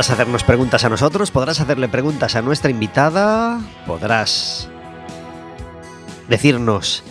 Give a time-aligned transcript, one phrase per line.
[0.00, 4.66] Podrás hacernos preguntas a nosotros, podrás hacerle preguntas a nuestra invitada, podrás
[6.26, 7.04] decirnos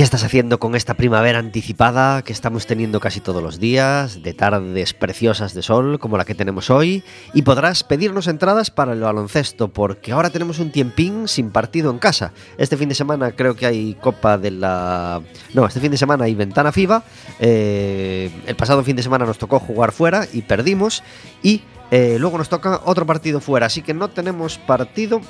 [0.00, 4.32] qué estás haciendo con esta primavera anticipada que estamos teniendo casi todos los días, de
[4.32, 9.00] tardes preciosas de sol como la que tenemos hoy, y podrás pedirnos entradas para el
[9.00, 12.32] baloncesto, porque ahora tenemos un tiempín sin partido en casa.
[12.56, 15.20] Este fin de semana creo que hay Copa de la...
[15.52, 17.04] No, este fin de semana hay Ventana FIBA,
[17.38, 21.02] eh, el pasado fin de semana nos tocó jugar fuera y perdimos,
[21.42, 25.20] y eh, luego nos toca otro partido fuera, así que no tenemos partido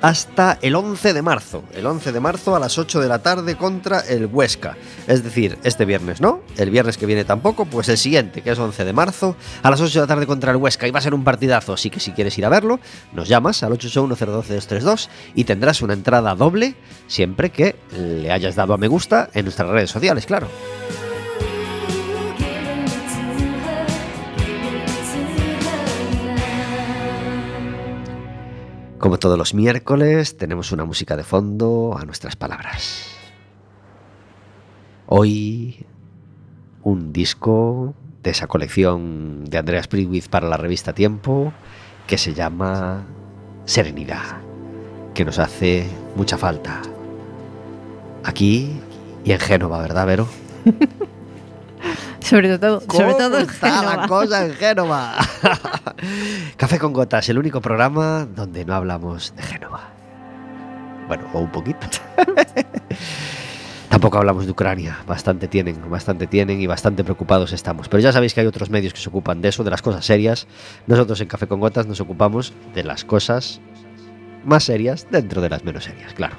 [0.00, 1.64] hasta el 11 de marzo.
[1.72, 4.76] El 11 de marzo a las 8 de la tarde contra el Huesca.
[5.06, 8.58] Es decir, este viernes no, el viernes que viene tampoco, pues el siguiente, que es
[8.58, 10.86] 11 de marzo, a las 8 de la tarde contra el Huesca.
[10.86, 12.80] Y va a ser un partidazo, así que si quieres ir a verlo,
[13.12, 16.74] nos llamas al 881-012-232 y tendrás una entrada doble
[17.06, 20.48] siempre que le hayas dado a me gusta en nuestras redes sociales, claro.
[29.00, 33.16] Como todos los miércoles, tenemos una música de fondo a nuestras palabras.
[35.06, 35.86] Hoy,
[36.82, 41.54] un disco de esa colección de Andreas Priwitz para la revista Tiempo
[42.06, 43.06] que se llama
[43.64, 44.42] Serenidad,
[45.14, 46.82] que nos hace mucha falta.
[48.22, 48.70] Aquí
[49.24, 50.28] y en Génova, ¿verdad, Vero?
[52.30, 54.06] Sobre todo, sobre todo en está la Génova.
[54.06, 55.16] cosa en Génova?
[56.56, 59.88] Café con gotas, el único programa donde no hablamos de Génova.
[61.08, 61.88] Bueno, o un poquito.
[63.88, 67.88] Tampoco hablamos de Ucrania, bastante tienen, bastante tienen y bastante preocupados estamos.
[67.88, 70.04] Pero ya sabéis que hay otros medios que se ocupan de eso, de las cosas
[70.04, 70.46] serias.
[70.86, 73.60] Nosotros en Café con Gotas nos ocupamos de las cosas
[74.44, 76.36] más serias dentro de las menos serias, claro.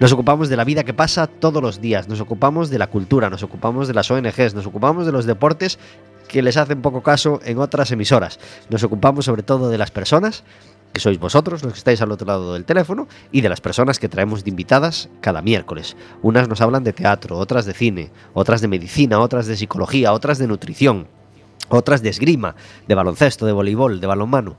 [0.00, 3.30] Nos ocupamos de la vida que pasa todos los días, nos ocupamos de la cultura,
[3.30, 5.78] nos ocupamos de las ONGs, nos ocupamos de los deportes
[6.26, 8.38] que les hacen poco caso en otras emisoras.
[8.68, 10.44] Nos ocupamos sobre todo de las personas,
[10.92, 13.98] que sois vosotros los que estáis al otro lado del teléfono, y de las personas
[13.98, 15.96] que traemos de invitadas cada miércoles.
[16.22, 20.38] Unas nos hablan de teatro, otras de cine, otras de medicina, otras de psicología, otras
[20.38, 21.06] de nutrición,
[21.68, 22.54] otras de esgrima,
[22.88, 24.56] de baloncesto, de voleibol, de balonmano.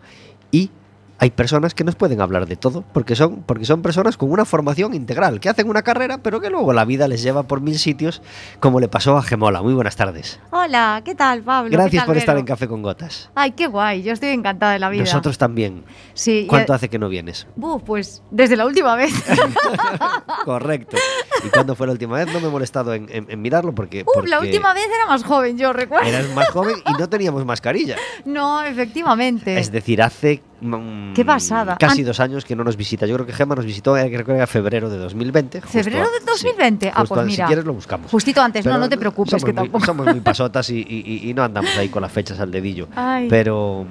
[0.51, 0.71] Y
[1.19, 4.45] hay personas que nos pueden hablar de todo, porque son, porque son personas con una
[4.45, 7.79] formación integral, que hacen una carrera, pero que luego la vida les lleva por mil
[7.79, 8.21] sitios,
[8.59, 9.61] como le pasó a Gemola.
[9.61, 10.39] Muy buenas tardes.
[10.51, 11.69] Hola, ¿qué tal, Pablo?
[11.71, 13.29] ¿Qué Gracias tal, por estar en Café con Gotas.
[13.35, 15.03] Ay, qué guay, yo estoy encantada de la vida.
[15.03, 15.83] Nosotros también.
[16.13, 16.41] Sí.
[16.41, 17.47] y- ¿Cuánto hace que no vienes?
[17.85, 19.11] Pues desde la última vez.
[20.45, 20.97] Correcto.
[21.45, 22.27] ¿Y cuándo fue la última vez?
[22.33, 25.23] No me he molestado en, en- en mirarlo porque, Uf, la última vez era más
[25.23, 26.07] joven, yo recuerdo.
[26.07, 27.95] eras más joven y no teníamos mascarilla.
[28.25, 29.57] No, efectivamente.
[29.57, 31.77] Es decir, hace mm, Qué pasada.
[31.79, 33.05] casi An- dos años que no nos visita.
[33.05, 35.61] Yo creo que Gemma nos visitó, eh, creo que era febrero de 2020.
[35.61, 36.91] justo ¿Febrero a- de 2020?
[36.93, 37.45] Ah, pues a- mira.
[37.45, 38.09] Si quieres lo buscamos.
[38.11, 39.85] Justito antes, no, Pero no te preocupes, somos que muy- tampoco.
[39.85, 42.87] Somos muy pasotas y, y- y no andamos ahí con las fechas al dedillo.
[42.95, 43.27] Ay.
[43.29, 43.85] Pero,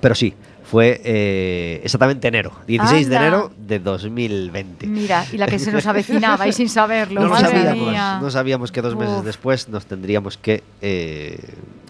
[0.00, 0.34] pero sí,
[0.64, 4.86] fue eh, exactamente enero, 16 de enero de 2020.
[4.86, 7.20] Mira, y la que se nos avecinaba y sin saberlo.
[7.24, 8.18] No, madre sabíamos, mía.
[8.20, 9.24] no sabíamos que dos meses Uf.
[9.24, 11.38] después nos tendríamos que eh,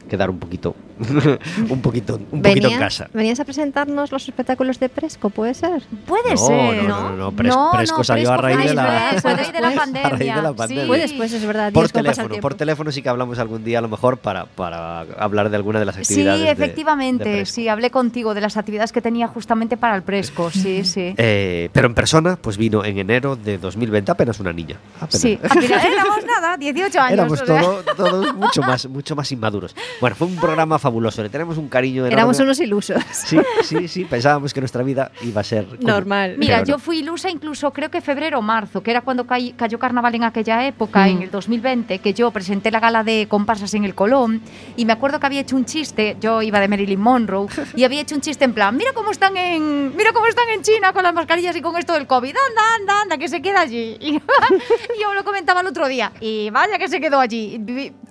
[0.08, 0.76] quedar un poquito,
[1.70, 3.08] un poquito, un poquito en ¿Venías, casa.
[3.12, 5.82] venías a presentarnos los espectáculos de Presco, ¿puede ser?
[6.06, 6.82] Puede No, ser.
[6.84, 9.70] no, no, no, Pres- Presco salió a raíz de la- a raíz de la A
[9.70, 10.36] raíz pandemia.
[10.36, 10.56] de la sí.
[10.56, 10.86] pandemia.
[10.86, 11.72] Fue después, es verdad.
[11.72, 15.00] Por Dios, teléfono, por teléfono sí que hablamos algún día a lo mejor para, para
[15.18, 16.42] hablar de alguna de las Sí, actividades.
[16.42, 17.54] de- efectivamente, de Presco.
[17.54, 21.14] sí, hablé contigo de las actividades que tenía justamente para el Presco, sí, sí.
[21.16, 24.76] Eh, pero en persona, pues vino en enero de 2020 apenas una niña.
[24.96, 25.20] Apenas.
[25.20, 27.12] Sí, éramos nada, 18 años.
[27.12, 27.60] Éramos o sea.
[27.60, 29.74] todo- todos mucho más, mucho más inmaduros.
[30.00, 31.22] Bueno, fue un programa fabuloso.
[31.22, 32.14] Le tenemos un cariño enorme.
[32.14, 33.02] Éramos unos ilusos.
[33.12, 34.04] Sí, sí, sí.
[34.04, 36.36] Pensábamos que nuestra vida iba a ser como- Normal.
[36.38, 36.78] Mira, Pero yo no.
[36.78, 40.24] fui ilusa incluso creo que febrero o marzo, que era cuando cay- cayó carnaval en
[40.24, 41.08] aquella época, Mm.
[41.10, 44.40] en el 2020, que yo presenté la gala de comparsas en el Colón
[44.76, 48.00] y me acuerdo que había hecho un chiste, yo iba de Marilyn Monroe y había
[48.00, 51.02] hecho un chiste en plan, mira cómo están en mira cómo están en China con
[51.02, 52.30] las mascarillas y con esto del COVID.
[52.48, 53.96] Anda, anda, anda, que se queda allí.
[54.00, 54.14] Y,
[54.96, 57.60] y yo lo comentaba el otro día y vaya que se quedó allí.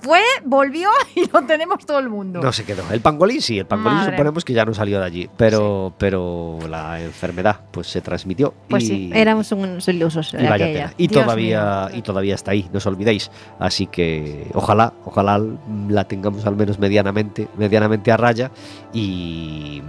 [0.02, 2.40] Fue, volvió y lo tenemos todo el mundo.
[2.42, 2.84] No se quedó.
[2.92, 4.12] El pangolín sí, el pangolín Madre.
[4.12, 8.84] suponemos que ya no salió de allí, pero, pero la enfermedad pues se transmitió Pues
[8.84, 10.34] y, sí, Éramos unos ilusos.
[10.34, 10.94] y vaya tela.
[10.98, 13.32] Y todavía, y todavía está ahí, no os olvidéis.
[13.58, 15.42] Así que ojalá, ojalá
[15.90, 18.52] la tengamos al menos medianamente, medianamente a raya
[18.94, 19.82] y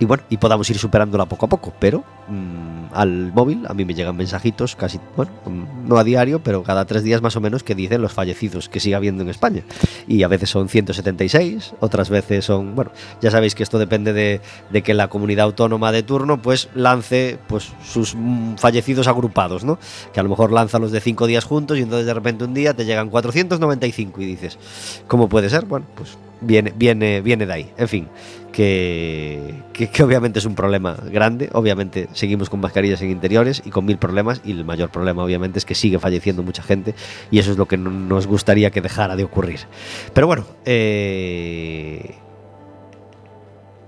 [0.00, 3.84] y bueno, y podamos ir superándola poco a poco, pero mm, al móvil a mí
[3.84, 5.32] me llegan mensajitos casi, bueno,
[5.86, 8.80] no a diario, pero cada tres días más o menos que dicen los fallecidos que
[8.80, 9.62] sigue habiendo en España.
[10.06, 14.40] Y a veces son 176, otras veces son, bueno, ya sabéis que esto depende de,
[14.70, 18.16] de que la comunidad autónoma de turno pues lance pues sus
[18.56, 19.78] fallecidos agrupados, ¿no?
[20.12, 22.54] Que a lo mejor lanza los de cinco días juntos y entonces de repente un
[22.54, 24.58] día te llegan 495 y dices,
[25.06, 25.66] ¿cómo puede ser?
[25.66, 27.70] Bueno, pues viene, viene, viene de ahí.
[27.76, 28.08] En fin,
[28.52, 31.48] que, que, que obviamente es un problema grande.
[31.52, 34.40] Obviamente seguimos con mascarillas en interiores y con mil problemas.
[34.44, 36.94] Y el mayor problema, obviamente, es que sigue falleciendo mucha gente.
[37.30, 39.60] Y eso es lo que no- nos gustaría que dejara de ocurrir.
[40.14, 42.14] Pero bueno, eh,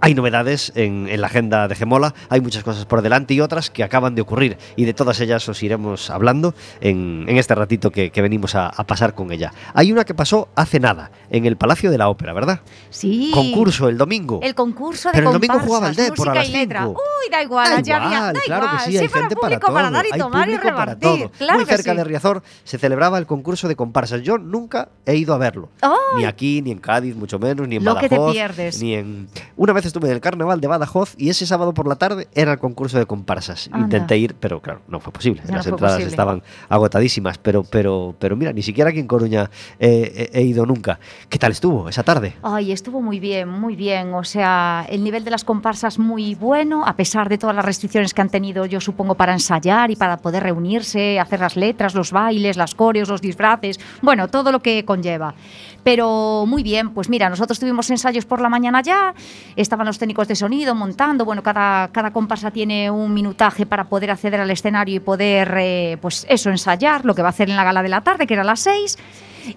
[0.04, 3.70] hay novedades en, en la agenda de Gemola, hay muchas cosas por delante y otras
[3.70, 7.92] que acaban de ocurrir y de todas ellas os iremos hablando en, en este ratito
[7.92, 9.52] que, que venimos a, a pasar con ella.
[9.74, 12.60] Hay una que pasó hace nada, en el Palacio de la Ópera, ¿verdad?
[12.90, 13.30] Sí.
[13.32, 14.40] Concurso el domingo.
[14.42, 16.88] El concurso de Pero el domingo jugaba el Depor a música las y letra.
[16.88, 16.96] Uy,
[17.30, 18.78] da igual, Da allá había- da claro igual.
[18.84, 19.74] que sí, hay para gente para público todo.
[19.76, 21.30] para dar y hay tomar y para todo.
[21.38, 21.96] Claro Muy cerca sí.
[21.96, 24.22] de Riazor se celebraba el concurso de comparsas.
[24.22, 25.68] Yo nunca he ido a verlo.
[26.16, 28.34] Ni aquí, ni en Cádiz, mucho menos, ni en Lo que te Badajoz.
[28.34, 28.82] pierdes.
[28.82, 29.28] Ni en...
[29.56, 32.52] Una vez estuve en el carnaval de Badajoz y ese sábado por la tarde era
[32.52, 33.68] el concurso de comparsas.
[33.70, 33.84] Anda.
[33.84, 35.42] Intenté ir, pero claro, no fue posible.
[35.44, 36.10] Ya no Las fue entradas posible.
[36.10, 37.36] estaban agotadísimas.
[37.38, 40.98] Pero, pero, pero mira, ni siquiera aquí en Coruña eh, he, he ido nunca.
[41.28, 42.34] ¿Qué tal estuvo esa tarde?
[42.42, 44.14] Ay, estuvo muy bien, muy bien.
[44.14, 48.14] O sea, el nivel de las comparsas muy bueno, a pesar de todas las restricciones
[48.14, 52.12] que han tenido, yo supongo, para ensayar y para poder reunirse, hacer las letras, los
[52.12, 55.34] bailes, las coreos, los disfraces, bueno, todo lo que conlleva.
[55.84, 59.14] Pero muy bien, pues mira, nosotros tuvimos ensayos por la mañana ya,
[59.56, 64.10] estaban los técnicos de sonido montando, bueno, cada, cada comparsa tiene un minutaje para poder
[64.10, 67.56] acceder al escenario y poder, eh, pues eso, ensayar lo que va a hacer en
[67.56, 68.98] la gala de la tarde, que era a las seis.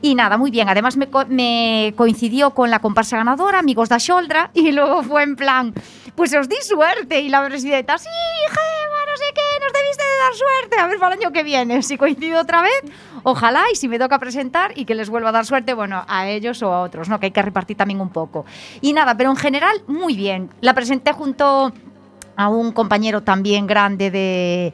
[0.02, 0.68] Y nada, muy bien.
[0.70, 5.36] Además me, me coincidió con la comparsa ganadora, Amigos da Xoldra, y luego fue en
[5.36, 5.74] plan,
[6.16, 7.22] pues os di suerte.
[7.22, 8.10] Y la presidenta, sí,
[8.50, 8.85] Gema,
[10.34, 10.80] suerte.
[10.80, 12.82] A ver para el año que viene, si coincido otra vez,
[13.24, 16.28] ojalá, y si me toca presentar y que les vuelva a dar suerte, bueno, a
[16.30, 17.20] ellos o a otros, ¿no?
[17.20, 18.46] Que hay que repartir también un poco.
[18.82, 20.50] Y nada, pero en general, muy bien.
[20.62, 21.74] La presenté junto
[22.36, 24.74] a un compañero también grande de,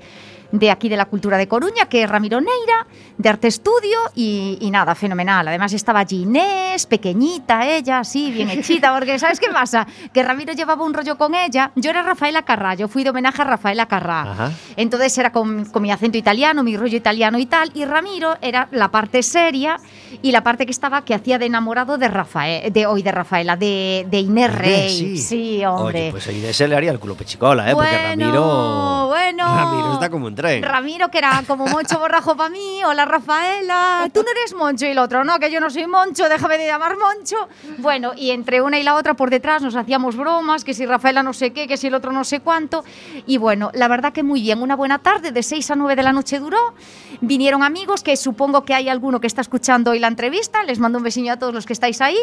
[0.52, 4.58] de aquí de la cultura de Coruña, que es Ramiro Neira, de Arte Estudio, y,
[4.62, 5.48] y nada, fenomenal.
[5.48, 9.88] Además estaba allí Inés, pequeñita ella, así, bien hechita, porque ¿sabes qué pasa?
[10.14, 11.72] Que Ramiro llevaba un rollo con ella.
[11.76, 14.22] Yo era Rafaela Carrá, yo fui de homenaje a Rafaela Carrá.
[14.24, 14.52] Ajá.
[14.76, 18.68] Entonces era con, con mi acento italiano, mi rollo italiano y tal, y Ramiro era
[18.72, 19.78] la parte seria
[20.22, 23.56] y la parte que estaba, que hacía de enamorado de Rafael, de hoy de Rafaela,
[23.56, 25.18] de, de Inés Rey.
[25.18, 26.02] Sí, hombre.
[26.04, 27.74] Oye, pues a Inés se le haría el culo pechicola, ¿eh?
[27.74, 29.08] Porque Bueno, Ramiro.
[29.08, 29.56] bueno.
[29.56, 34.24] Ramiro está como un Ramiro, que era como Moncho Borrajo para mí, hola Rafaela, tú
[34.24, 36.98] no eres Moncho y el otro, no, que yo no soy Moncho, déjame de llamar
[36.98, 37.38] Moncho.
[37.78, 41.24] Bueno, y entre una y la otra por detrás nos hacíamos bromas, que si Rafaela
[41.24, 42.84] no sé qué, que si el otro no sé cuánto.
[43.26, 46.04] Y bueno, la verdad que muy bien, una buena tarde, de 6 a 9 de
[46.04, 46.74] la noche duró.
[47.22, 50.98] Vinieron amigos, que supongo que hay alguno que está escuchando hoy la entrevista, les mando
[50.98, 52.18] un besillo a todos los que estáis ahí.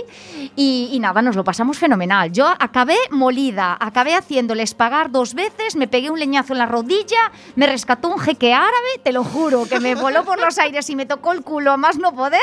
[0.56, 2.32] Y nada, nos lo pasamos fenomenal.
[2.32, 7.30] Yo acabé molida, acabé haciéndoles pagar dos veces, me pegué un leñazo en la rodilla,
[7.54, 8.72] me rescató un jeque árabe,
[9.02, 11.76] te lo juro, que me voló por los aires y me tocó el culo a
[11.76, 12.40] más no poder.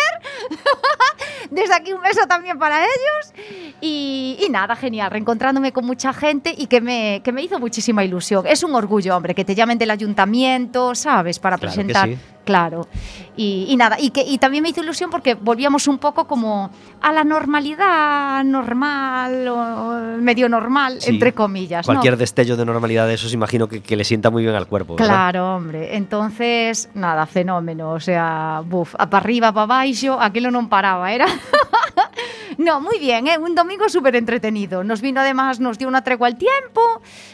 [1.51, 3.33] Desde aquí un beso también para ellos.
[3.81, 8.03] Y, y nada, genial, reencontrándome con mucha gente y que me, que me hizo muchísima
[8.03, 8.45] ilusión.
[8.47, 11.39] Es un orgullo, hombre, que te llamen del ayuntamiento, ¿sabes?
[11.39, 12.09] Para Claro que presentar.
[12.09, 12.17] sí.
[12.45, 12.87] Claro.
[13.35, 16.69] Y, y nada, y, que, y también me hizo ilusión porque volvíamos un poco como
[17.01, 21.09] a la normalidad normal o medio normal, Sí.
[21.09, 21.85] entre comillas.
[21.87, 21.93] ¿no?
[21.93, 24.95] Cualquier destello de normalidad de esos, imagino que, que le sienta muy bien al cuerpo.
[24.95, 25.07] ¿verdad?
[25.07, 25.97] Claro, hombre.
[25.97, 27.91] Entonces, nada, fenómeno.
[27.91, 31.25] O sea, buf, para arriba, para abaixo, aquilo non paraba, era
[32.57, 33.37] No, muy bien, ¿eh?
[33.37, 34.81] un domingo súper entretenido.
[34.83, 36.79] Nos vino además, nos dio una tregua al tiempo,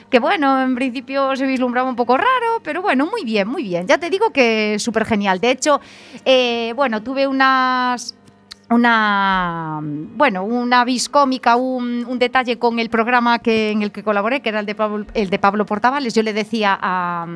[0.09, 3.85] que bueno, en principio se vislumbraba un poco raro, pero bueno, muy bien, muy bien.
[3.85, 5.39] Ya te digo que súper genial.
[5.39, 5.81] De hecho,
[6.25, 8.15] eh, bueno, tuve unas
[8.71, 14.01] una bueno una vis cómica un, un detalle con el programa que en el que
[14.01, 17.27] colaboré que era el de Pablo, el de Pablo Portavales yo le decía a,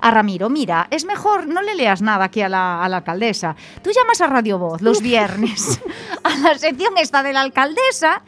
[0.00, 3.56] a Ramiro mira es mejor no le leas nada aquí a la, a la alcaldesa
[3.82, 5.80] tú llamas a Radio Voz los viernes
[6.22, 8.22] a la sección esta de la alcaldesa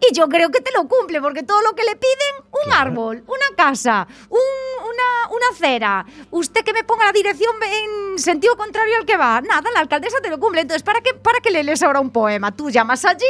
[0.00, 2.90] y yo creo que te lo cumple, porque todo lo que le piden, un Claro.
[2.90, 4.38] árbol, una casa, un-
[4.86, 9.40] una, una acera, usted que me ponga la dirección en sentido contrario al que va,
[9.40, 10.60] nada, la alcaldesa te lo cumple.
[10.62, 12.52] Entonces, ¿para qué, para qué le lees ahora un poema?
[12.54, 13.24] Tú llamas allí,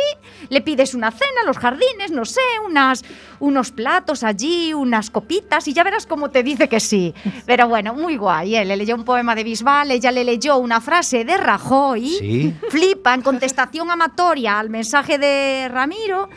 [0.48, 3.04] le pides una cena, los jardines, no sé, unas,
[3.40, 7.14] unos platos allí, unas copitas, y ya verás cómo te dice que sí.
[7.46, 8.64] Pero bueno, muy guay, ¿eh?
[8.64, 12.54] le leyó un poema de Bisbal, ella le leyó una frase de Rajoy Sí.
[12.70, 16.28] flipa en contestación amatoria al mensaje de Ramiro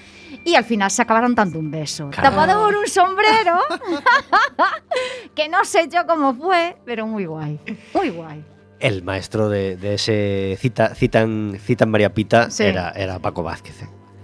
[0.45, 2.09] y al final se acabaron dando un beso.
[2.09, 2.29] Claro.
[2.29, 3.59] Tapado por un sombrero,
[5.35, 7.59] que no sé yo cómo fue, pero muy guay,
[7.93, 8.43] muy guay.
[8.79, 12.63] El maestro de, de ese cita, citan, citan María Pita Sí.
[12.63, 13.75] era, era Paco Vázquez.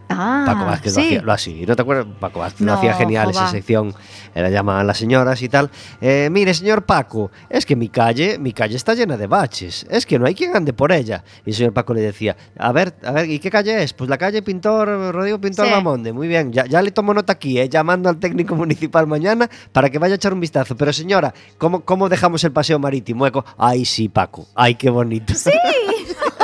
[0.10, 1.08] Ah, Paco Vázquez lo sí.
[1.08, 2.06] hacía, lo así, ¿no te acuerdas?
[2.20, 3.94] Paco Vázquez lo No, hacía genial esa sección,
[4.34, 5.72] la llamaban las señoras y tal.
[6.02, 10.06] Eh, mire, señor Paco, es que mi calle, mi calle está llena de baches, es
[10.06, 11.24] que no hay quien ande por ella.
[11.46, 13.94] Y el señor Paco le decía, a ver, a ver, ¿y qué calle es?
[13.94, 15.72] Pues la calle Pintor, Rodrigo Pintor Sí.
[15.72, 19.50] Bamonde, muy bien, ya, ya le tomo nota aquí, eh, llamando al técnico municipal mañana
[19.72, 20.76] para que vaya a echar un vistazo.
[20.78, 23.26] Pero señora, ¿cómo, cómo dejamos el paseo marítimo?
[23.26, 23.44] Eco?
[23.58, 25.34] Ay, sí, Paco, ay, qué bonito.
[25.34, 25.50] Sí,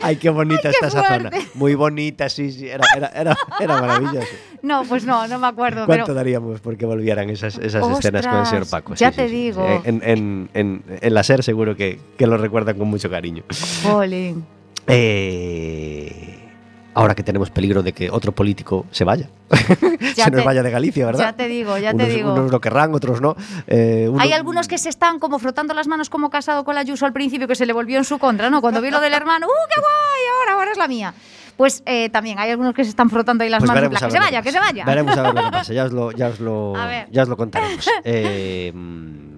[0.00, 1.30] Ay, qué bonita Ay, está esa zona.
[1.54, 2.68] Muy bonita, sí, sí.
[2.68, 4.28] Era, era, era, era maravilloso.
[4.62, 5.86] no, pues no, no me acuerdo.
[5.86, 8.94] ¿Cuánto Pero daríamos porque volvieran esas, esas escenas con el señor Paco?
[8.94, 9.82] ya te digo.
[9.84, 13.44] En, en, en, en la SER seguro que, que lo recuerdan con mucho cariño.
[13.82, 14.44] Jolín.
[14.86, 16.33] Eh,
[16.94, 19.28] ahora que tenemos peligro de que otro político se vaya.
[20.16, 21.24] Ya se nos te- vaya de Galicia, ¿verdad?
[21.24, 22.32] Ya te digo, ya unos, te digo.
[22.34, 23.36] unos lo querrán, otros no.
[23.66, 26.80] Eh, uno- Hay algunos que se están como frotando las manos como casado con la
[26.82, 28.60] Ayuso al principio que se le volvió en su contra, ¿no?
[28.60, 30.22] Cuando vio lo del hermano, ¡uh, qué guay!
[30.40, 31.14] Ahora, ahora es la mía.
[31.56, 33.84] Pues eh, también hay algunos que se están frotando ahí las Pues manos.
[33.84, 34.84] en plan, que se vaya, que se vaya.
[34.84, 35.72] Veremos a ver lo que pasa.
[35.72, 36.74] Ya os lo, ya os lo,
[37.10, 37.88] ya os lo contaremos.
[38.04, 39.33] Eh, mm,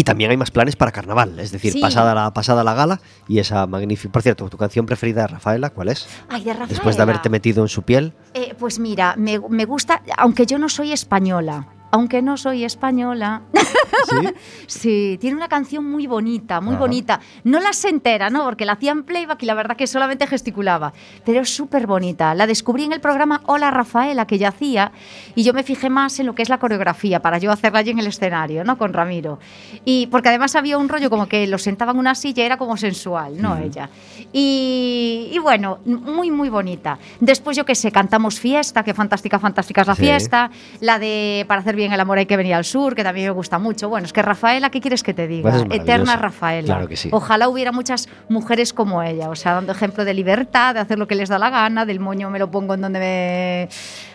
[0.00, 1.80] y también hay más planes para carnaval, es decir, Sí.
[1.80, 4.10] pasada, la, pasada la gala y esa magnífica.
[4.10, 6.08] Por cierto, tu canción preferida de Rafaela, ¿cuál es?
[6.30, 6.68] Ay, de Rafaela.
[6.68, 8.14] Después de haberte metido en su piel.
[8.32, 11.66] Eh, pues mira, me, me gusta, aunque yo no soy española.
[11.92, 13.42] Aunque no soy española.
[14.08, 14.28] ¿Sí?
[14.66, 16.80] Sí, tiene una canción muy bonita, muy Ajá.
[16.80, 17.20] bonita.
[17.44, 18.44] No la sé entera, ¿no?
[18.44, 20.92] Porque la hacía en playback y la verdad que solamente gesticulaba.
[21.24, 22.34] Pero es súper bonita.
[22.34, 24.92] La descubrí en el programa Hola Rafaela, que ya hacía,
[25.34, 27.90] y yo me fijé más en lo que es la coreografía, para yo hacerla allí
[27.90, 28.78] en el escenario, ¿no?
[28.78, 29.38] Con Ramiro.
[29.84, 32.76] Y porque además había un rollo como que lo sentaba en una silla, era como
[32.76, 33.56] sensual, ¿no?
[33.58, 33.90] Ella.
[34.32, 36.98] Y, y bueno, muy, muy bonita.
[37.20, 40.02] Después, yo qué sé, cantamos Fiesta, que fantástica, fantástica es la Sí.
[40.02, 40.50] fiesta.
[40.80, 43.32] La de Para hacer bien el amor hay que venir al sur, que también me
[43.32, 43.88] gusta mucho.
[43.88, 45.50] Bueno, es que Rafaela, ¿qué quieres que te diga?
[45.50, 45.80] Pues.
[45.80, 46.66] Eterna Rafaela.
[46.66, 47.08] Claro que sí.
[47.12, 51.06] Ojalá hubiera muchas mujeres como ella, o sea, dando ejemplo de libertad, de hacer lo
[51.06, 53.68] que les da la gana, del moño me lo pongo en donde me,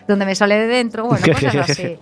[0.08, 1.98] donde me sale de dentro, bueno, cosas así.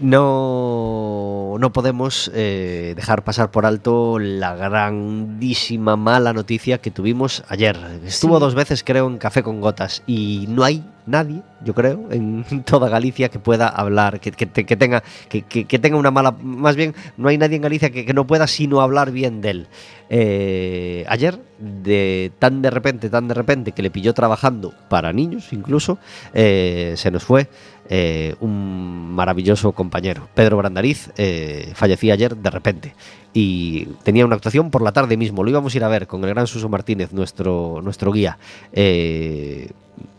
[0.00, 7.76] No, no podemos eh, dejar pasar por alto la grandísima mala noticia que tuvimos ayer.
[8.04, 8.40] Estuvo Sí.
[8.40, 12.88] dos veces, creo, en Café con Gotas y no hay nadie, yo creo, en toda
[12.88, 16.32] Galicia que pueda hablar, que, que te- que tenga, que, que- tenga una mala...
[16.42, 19.50] Más bien, no hay nadie en Galicia que, que no pueda sino hablar bien de
[19.50, 19.66] él.
[20.10, 25.52] Eh, ayer, de tan de repente, tan de repente, que le pilló trabajando para niños
[25.52, 25.98] incluso,
[26.34, 27.48] eh, se nos fue
[27.88, 30.28] eh, un maravilloso compañero.
[30.34, 32.94] Pedro Brandariz eh, fallecía ayer de repente
[33.32, 35.44] y tenía una actuación por la tarde mismo.
[35.44, 38.38] Lo íbamos a ir a ver con el gran Suso Martínez, nuestro, nuestro guía.
[38.72, 39.70] Eh,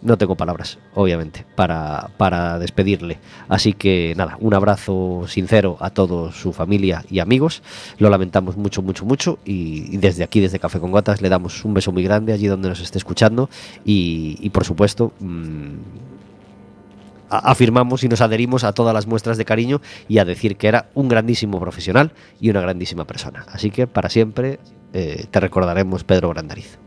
[0.02, 3.20] no tengo palabras, obviamente, para, para despedirle.
[3.48, 7.62] Así que nada, un abrazo sincero a toda su familia y amigos.
[7.98, 9.40] Lo lamentamos mucho, mucho, mucho.
[9.46, 12.70] Y, desde aquí, desde Café con Gotas, le damos un beso muy grande allí donde
[12.70, 13.50] nos esté escuchando.
[13.86, 15.74] Y, por supuesto, mm,
[17.30, 20.90] afirmamos y nos adherimos a todas las muestras de cariño y a decir que era
[20.94, 23.46] un grandísimo profesional y una grandísima persona.
[23.52, 24.60] Así que para siempre
[24.94, 26.80] eh, te recordaremos, Pedro Brandariz.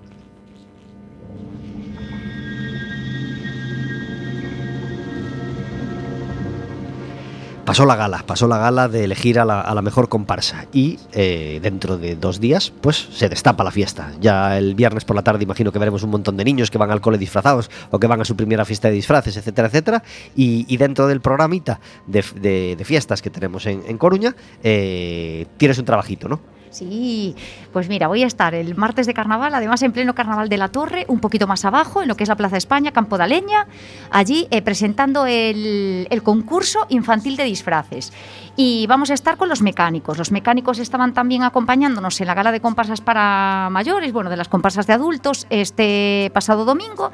[7.65, 10.99] Pasó la gala, pasó la gala de elegir a la, a la mejor comparsa y
[11.13, 14.11] eh, dentro de dos días pues se destapa la fiesta.
[14.21, 16.91] Ya el viernes por la tarde imagino que veremos un montón de niños que van
[16.91, 20.03] al cole disfrazados o que van a su primera fiesta de disfraces, etcétera, etcétera.
[20.35, 25.85] Y, y dentro del programita de, fiestas que tenemos en, en Coruña eh, tienes un
[25.85, 26.41] trabajito, ¿no?
[26.73, 27.37] Sí,
[27.71, 30.69] pues mira, voy a estar el martes de carnaval, además en pleno carnaval de la
[30.69, 33.67] Torre, un poquito más abajo, en lo que es la Plaza España, Campo de Leña,
[34.11, 38.13] allí eh, presentando el, el concurso infantil de disfraces.
[38.57, 40.19] Y vamos a estar con los mecánicos.
[40.19, 44.49] Los mecánicos estaban también acompañándonos en la gala de comparsas para mayores, bueno, de las
[44.49, 47.13] comparsas de adultos, este pasado domingo.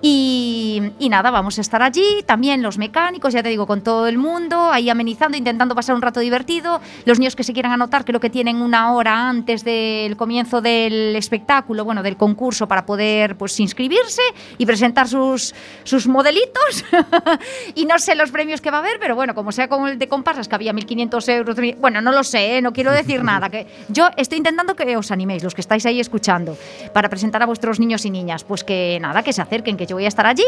[0.00, 4.06] Y, y nada, vamos a estar allí, también los mecánicos, ya te digo, con todo
[4.06, 6.80] el mundo, ahí amenizando, intentando pasar un rato divertido.
[7.04, 11.14] Los niños que se quieran anotar, creo que tienen una hora antes del comienzo del
[11.14, 14.22] espectáculo, bueno, del concurso, para poder pues inscribirse
[14.56, 16.84] y presentar sus, sus modelitos.
[17.74, 19.98] y no sé los premios que va a haber, pero bueno, como sea como el
[19.98, 22.62] de comparsas, que había 1.500 euros, bueno, no lo sé, ¿eh?
[22.62, 23.50] no quiero decir nada.
[23.50, 26.56] Que yo estoy intentando que os animéis, los que estáis ahí escuchando,
[26.92, 28.44] para presentar a vuestros niños y niñas.
[28.44, 30.46] Pues que nada, que se acerquen, que yo voy a estar allí.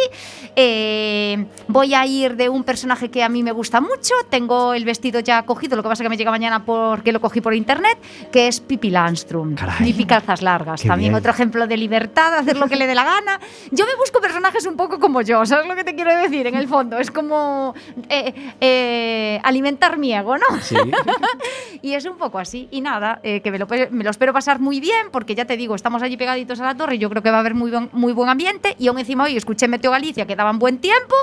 [0.57, 4.15] Eh, voy a ir de un personaje que a mí me gusta mucho.
[4.31, 7.41] Tengo el vestido ya cogido, lo que pasa que me llega mañana porque lo cogí
[7.41, 7.99] por internet,
[8.33, 9.55] que es Pippi Landstrom.
[9.55, 9.93] Caray.
[10.05, 10.83] Calzas largas.
[10.83, 11.19] Qué También bien.
[11.19, 13.41] otro ejemplo de libertad, hacer lo que le dé la gana.
[13.71, 16.47] Yo me busco personajes un poco como yo, ¿sabes lo que te quiero decir?
[16.47, 17.75] En el fondo, es como
[18.09, 20.61] eh, eh, alimentar mi ego, ¿no?
[20.61, 20.77] Sí.
[21.83, 22.69] Y es un poco así.
[22.71, 25.57] Y nada, eh, que me lo, me lo espero pasar muy bien, porque ya te
[25.57, 27.71] digo, estamos allí pegaditos a la torre y yo creo que va a haber muy
[27.71, 28.77] buen, muy buen ambiente.
[28.79, 31.15] Y aún encima hoy escuché Meteo Galicia que daban buen tiempo.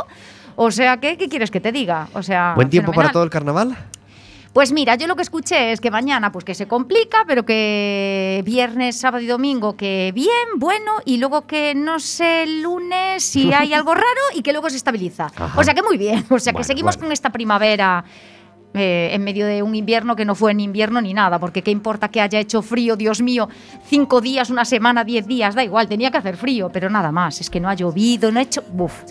[0.55, 2.07] O sea, que, ¿qué quieres que te diga?
[2.13, 3.13] O sea, ¿Buen tiempo para fenomenal.
[3.13, 3.77] todo el carnaval?
[4.57, 8.41] Pues mira, yo lo que escuché es que mañana pues que se complica, pero que
[8.43, 13.53] viernes, sábado y domingo que bien, bueno, y luego que no sé el lunes si
[13.53, 15.25] hay algo raro y que luego se estabiliza.
[15.27, 15.53] Ajá.
[15.59, 17.05] O sea que muy bien, o sea Bueno, que seguimos bueno.
[17.05, 18.03] con esta primavera.
[18.73, 21.69] eh, en medio de un invierno que no fue ni invierno ni nada, porque qué
[21.69, 23.47] importa que haya hecho frío, Dios mío,
[23.85, 27.41] cinco días, una semana, diez días, da igual, tenía que hacer frío, pero nada más,
[27.41, 28.63] es que no ha llovido, no ha hecho...
[28.75, 29.03] Uf,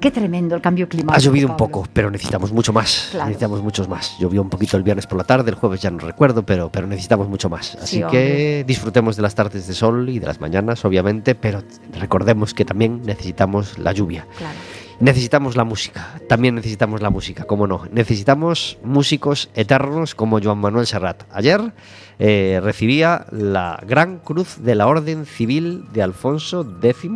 [0.00, 1.16] qué tremendo el cambio climático.
[1.16, 1.72] Ha llovido un Pablo.
[1.72, 3.08] poco, pero necesitamos mucho más.
[3.10, 3.26] Claro.
[3.26, 4.16] Necesitamos muchos más.
[4.18, 6.86] Llovió un poquito el viernes por la tarde, el jueves ya no recuerdo, pero, pero
[6.86, 7.74] necesitamos mucho más.
[7.76, 11.62] Así Sí, que disfrutemos de las tardes de sol y de las mañanas, obviamente, pero
[11.98, 14.26] recordemos que también necesitamos la lluvia.
[14.36, 14.54] Claro.
[15.00, 17.82] Necesitamos la música, también necesitamos la música, cómo no.
[17.92, 21.22] Necesitamos músicos eternos como Joan Manuel Serrat.
[21.32, 21.72] Ayer
[22.18, 27.10] eh, recibía la Gran Cruz de la Orden Civil de Alfonso X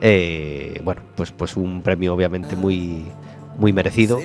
[0.00, 3.04] eh, bueno, pues, pues un premio obviamente muy,
[3.58, 4.18] muy merecido.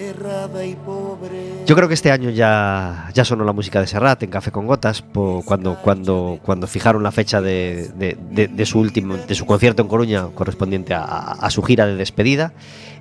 [1.66, 4.68] Yo creo que este año ya, ya sonó la música de Serrat en Café con
[4.68, 9.36] Gotas po- cuando, cuando, cuando fijaron la fecha de, de- de- de su último de
[9.36, 12.54] su concierto en Coruña correspondiente a, a- a su gira de despedida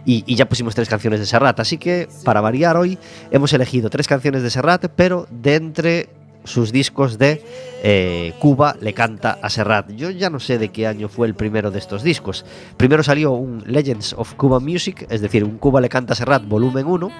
[0.06, 1.60] y, y ya pusimos tres canciones de Serrat.
[1.60, 2.98] Así que para variar hoy
[3.30, 6.08] hemos elegido tres canciones de Serrat, pero de entre
[6.44, 7.42] sus discos de
[7.82, 9.90] eh, Cuba le canta a Serrat.
[9.92, 12.44] Yo ya no sé de qué año fue el primero de estos discos.
[12.76, 16.46] Primero salió un Legends of Cuban Music, es decir, un Cuba le canta a Serrat
[16.46, 17.10] volumen 1.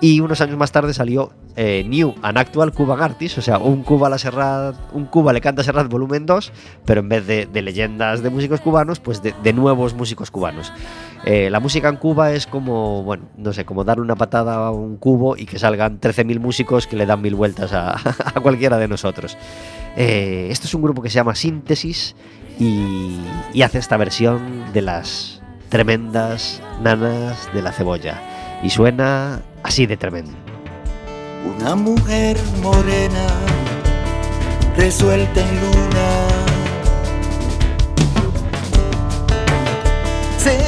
[0.00, 3.82] Y unos años más tarde salió eh, New and Actual Cuban Artist, o sea, un
[3.82, 6.52] Cuba, la Serrat, un Cuba le canta Serrat volumen 2,
[6.84, 10.70] pero en vez de, leyendas de músicos cubanos, pues de, nuevos músicos cubanos.
[11.24, 14.70] Eh, la música en Cuba es como, bueno, no sé, como darle una patada a
[14.70, 17.98] un cubo y que salgan 13.000 músicos que le dan mil vueltas a,
[18.42, 19.38] cualquiera de nosotros.
[19.96, 22.14] Eh, esto es un grupo que se llama Síntesis
[22.58, 28.35] y hace esta versión de las tremendas nanas de la cebolla.
[28.62, 30.32] Y suena así de tremendo.
[31.56, 33.26] Una mujer morena,
[34.76, 36.08] resuelta en luna,
[40.38, 40.58] se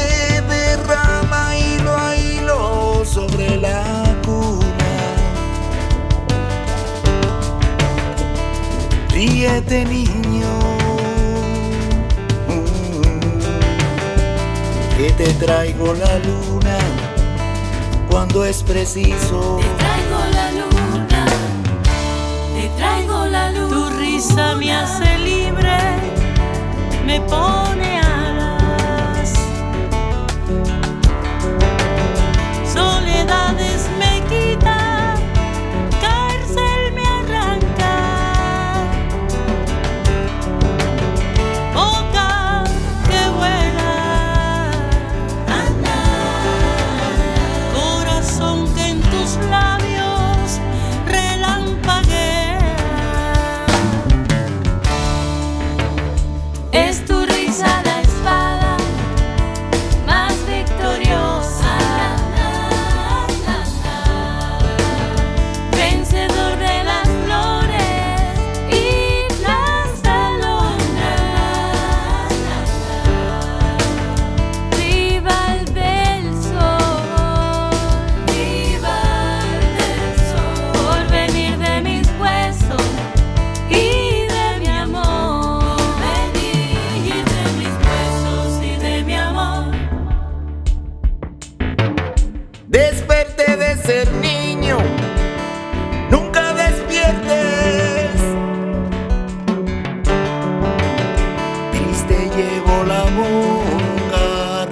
[0.42, 4.66] derrama hilo hilo sobre la cuna.
[9.10, 10.58] Ríete niño,
[12.48, 13.30] mm,
[14.96, 16.47] que te traigo la luna
[18.10, 19.58] cuando es preciso.
[19.60, 21.26] Te traigo la luna,
[22.54, 23.68] te traigo la luna.
[23.68, 25.78] Tu risa me hace libre,
[27.04, 27.97] me pone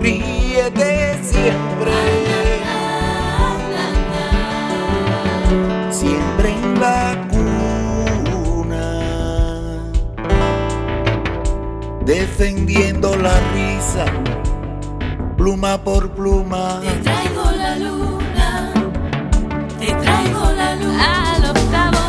[0.06, 1.92] ríete siempre.
[5.90, 8.86] Siempre en la cuna,
[12.04, 14.04] defendiendo la risa,
[15.36, 16.80] pluma por pluma.
[16.80, 18.72] Te traigo la luna,
[19.80, 22.05] te traigo la luna al octavo.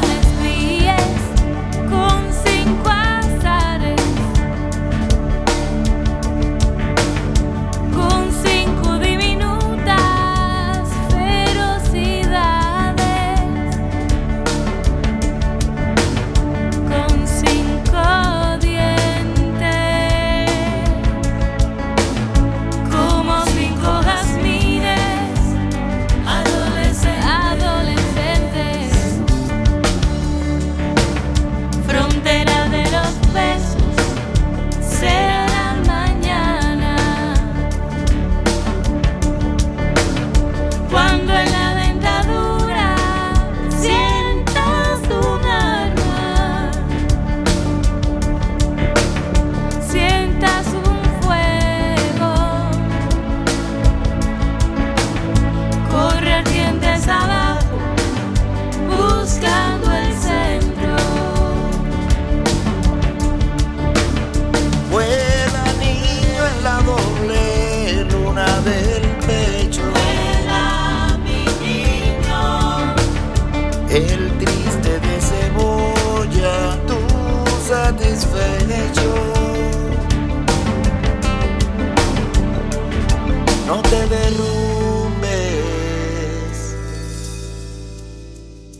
[83.77, 85.29] No te derrumbes,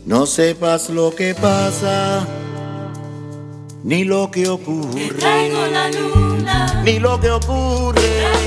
[0.04, 2.26] no sepas lo que pasa,
[3.84, 8.37] ni lo que te ocurre, traigo la luna ni lo que ocurre.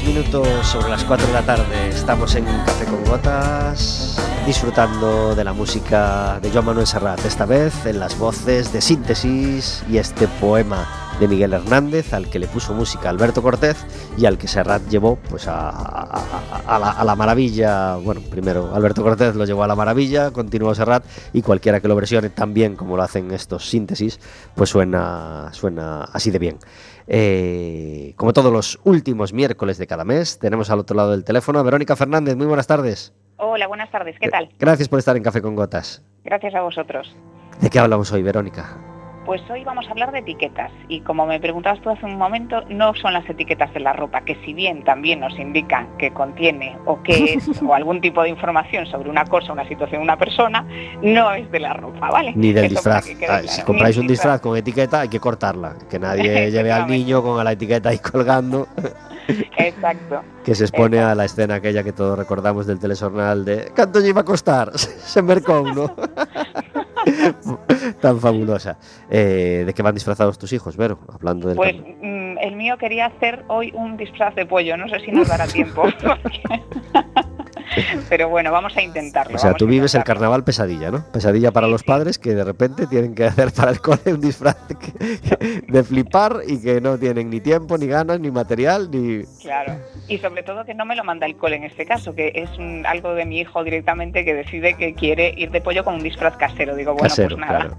[0.00, 1.88] 23 minutos sobre las 4 de la tarde.
[1.88, 7.84] Estamos en Café con Gotas, disfrutando de la música de Joan Manuel Serrat, esta vez
[7.86, 10.86] en las voces de síntesis y este poema
[11.18, 13.76] de Miguel Hernández, al que le puso música Alberto Cortés
[14.16, 17.96] y al que Serrat llevó pues a- a- a la, a la maravilla.
[17.96, 21.96] Bueno, primero Alberto Cortés lo llevó a la maravilla, continuó Serrat y cualquiera que lo
[21.96, 24.20] versione tan bien como lo hacen estos síntesis,
[24.54, 26.58] pues suena, suena así de bien.
[27.10, 31.58] Eh, como todos los últimos miércoles de cada mes, tenemos al otro lado del teléfono
[31.58, 32.36] a Verónica Fernández.
[32.36, 33.14] Muy buenas tardes.
[33.38, 34.50] Hola, buenas tardes, ¿qué tal?
[34.58, 36.02] Gracias por estar en Café con Gotas.
[36.24, 37.16] Gracias a vosotros.
[37.60, 38.76] ¿De qué hablamos hoy, Verónica?
[39.28, 42.62] Pues hoy vamos a hablar de etiquetas y como me preguntabas tú hace un momento,
[42.70, 46.78] no son las etiquetas de la ropa, que si bien también nos indica que contiene
[46.86, 50.66] o que es o algún tipo de información sobre una cosa, una situación, una persona,
[51.02, 52.32] no es de la ropa, ¿vale?
[52.34, 53.04] Ni del Eso disfraz.
[53.04, 53.48] que Ah, claro.
[53.48, 55.74] si compráis un disfraz con etiqueta, hay que cortarla.
[55.90, 58.66] Que nadie lleve al niño con la etiqueta ahí colgando,
[59.58, 60.22] Exacto.
[60.42, 64.22] que se expone a la escena aquella que todos recordamos del telejornal de ¿Cuánto iba
[64.22, 64.72] a costar?
[64.78, 65.94] Se mercó uno.
[68.00, 68.78] Tan fabulosa.
[69.10, 70.98] Eh, ¿De qué van disfrazados tus hijos, Vero?
[71.12, 75.00] Hablando del Pues mm, el mío quería hacer hoy un disfraz de pollo, no sé
[75.00, 75.82] si nos dará tiempo.
[76.02, 76.42] porque-
[78.08, 79.36] Pero bueno, vamos a intentarlo.
[79.36, 81.04] O sea, tú vives el carnaval pesadilla, ¿no?
[81.12, 84.56] Pesadilla para los padres que de repente tienen que hacer para el cole un disfraz
[84.68, 89.24] de, de flipar y que no tienen ni tiempo, ni ganas, ni material, ni...
[89.40, 89.74] Claro.
[90.08, 92.50] Y sobre todo que no me lo manda el cole en este caso, que es
[92.58, 96.02] mm, algo de mi hijo directamente que decide que quiere ir de pollo con un
[96.02, 96.76] disfraz casero.
[96.76, 97.76] Digo, bueno, Casero, pues nada.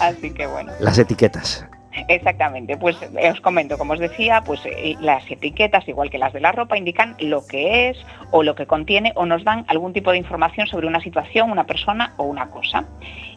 [0.00, 0.72] Así que bueno.
[0.80, 1.66] Las etiquetas.
[2.08, 6.32] Exactamente, pues eh, os comento, como os decía, pues eh, las etiquetas, igual que las
[6.32, 7.98] de la ropa, indican lo que es
[8.30, 11.64] o lo que contiene o nos dan algún tipo de información sobre una situación, una
[11.64, 12.84] persona o una cosa.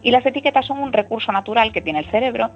[0.02, 2.52] Y las etiquetas son un recurso natural que tiene el cerebro,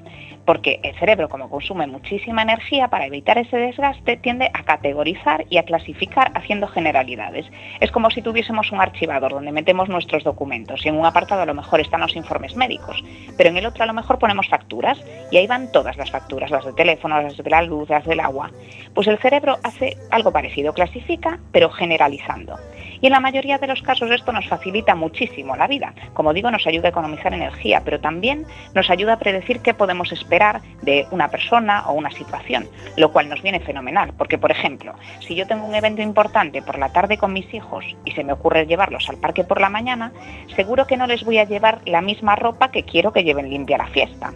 [0.45, 5.57] porque el cerebro, como consume muchísima energía, para evitar ese desgaste, tiende a categorizar y
[5.57, 7.45] a clasificar haciendo generalidades.
[7.79, 11.45] Es como si tuviésemos un archivador donde metemos nuestros documentos y en un apartado a
[11.45, 13.03] lo mejor están los informes médicos,
[13.37, 16.51] pero en el otro a lo mejor ponemos facturas y ahí van todas las facturas,
[16.51, 18.51] las de teléfono, las de la luz, las del agua.
[18.93, 22.57] Pues el cerebro hace algo parecido, clasifica, pero generalizando.
[23.01, 25.93] Y en la mayoría de los casos esto nos facilita muchísimo la vida.
[26.13, 30.11] Como digo, nos ayuda a economizar energía, pero también nos ayuda a predecir qué podemos
[30.11, 34.93] esperar de una persona o una situación, lo cual nos viene fenomenal, porque por ejemplo,
[35.19, 38.33] si yo tengo un evento importante por la tarde con mis hijos y se me
[38.33, 40.11] ocurre llevarlos al parque por la mañana,
[40.55, 43.79] seguro que no les voy a llevar la misma ropa que quiero que lleven limpia
[43.79, 44.33] la fiesta.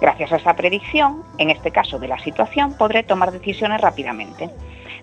[0.00, 4.50] Gracias a esa predicción, en este caso de la situación, podré tomar decisiones rápidamente.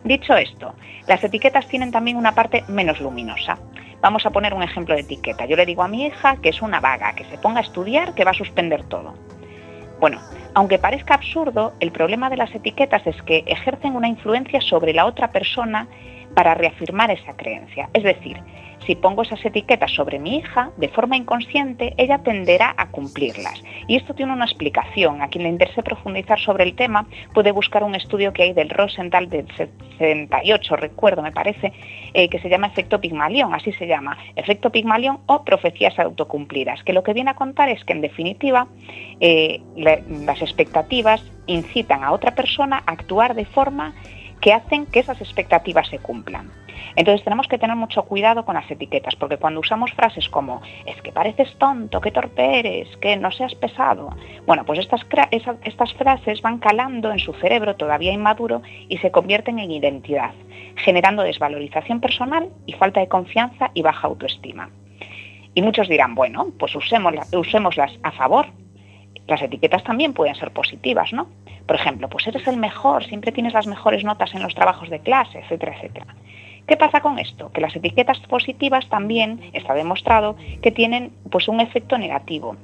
[0.04, 0.74] Dicho esto,
[1.08, 3.58] las etiquetas tienen también una parte menos luminosa.
[4.02, 5.46] Vamos a poner un ejemplo de etiqueta.
[5.46, 8.14] Yo le digo a mi hija que es una vaga, que se ponga a estudiar,
[8.14, 9.14] que va a suspender todo.
[10.02, 10.20] Bueno,
[10.56, 15.06] aunque parezca absurdo, el problema de las etiquetas es que ejercen una influencia sobre la
[15.06, 15.88] otra persona
[16.36, 17.90] para reafirmar esa creencia.
[17.94, 18.42] Es decir,
[18.86, 23.64] si pongo esas etiquetas sobre mi hija, de forma inconsciente, ella tenderá a cumplirlas.
[23.88, 25.22] Y esto tiene una explicación.
[25.22, 28.70] A quien le interese profundizar sobre el tema, puede buscar un estudio que hay del
[28.70, 31.74] Rosenthal del 68, recuerdo, me parece,
[32.14, 36.94] eh, que se llama efecto Pigmalión, así se llama, efecto Pigmalión o profecías autocumplidas, que
[36.94, 38.68] lo que viene a contar es que, en definitiva,
[39.20, 43.94] eh, la- las expectativas incitan a otra persona a actuar de forma
[44.44, 46.52] que hacen que esas expectativas se cumplan.
[46.98, 51.02] Entonces tenemos que tener mucho cuidado con las etiquetas, porque cuando usamos frases como es
[51.02, 54.10] que pareces tonto, que torpe eres, que no seas pesado,
[54.46, 55.06] bueno, pues estas,
[55.64, 60.32] estas frases van calando en su cerebro todavía inmaduro y se convierten en identidad,
[60.76, 64.70] generando desvalorización personal y falta de confianza y baja autoestima.
[65.56, 68.48] Y muchos dirán, bueno, pues usémosla- usémoslas a favor.
[69.26, 71.28] Las etiquetas también pueden ser positivas, ¿no?
[71.66, 75.00] Por ejemplo, pues eres el mejor, siempre tienes las mejores notas en los trabajos de
[75.00, 76.16] clase, etcétera, etcétera.
[76.68, 77.52] ¿Qué pasa con esto?
[77.52, 82.56] Que las etiquetas positivas también está demostrado que tienen pues un efecto negativo.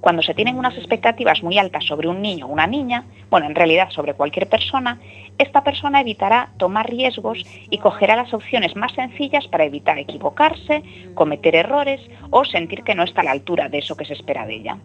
[0.00, 3.54] Cuando se tienen unas expectativas muy altas sobre un niño o una niña, bueno, en
[3.54, 4.98] realidad sobre cualquier persona,
[5.38, 10.82] esta persona evitará tomar riesgos y cogerá las opciones más sencillas para evitar equivocarse,
[11.14, 14.46] cometer errores o sentir que no está a la altura de eso que se espera
[14.46, 14.78] de ella.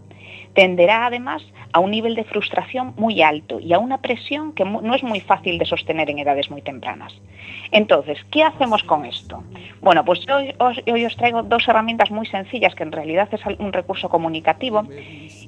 [0.54, 4.96] Tenderá además a un nivel de frustración muy alto y a una presión que no
[4.96, 7.14] es muy fácil de sostener en edades muy tempranas.
[7.72, 9.44] Entonces, ¿qué hacemos con esto?
[9.82, 13.42] Bueno, pues hoy os, hoy os traigo dos herramientas muy sencillas que en realidad es
[13.60, 14.84] un recurso comunicativo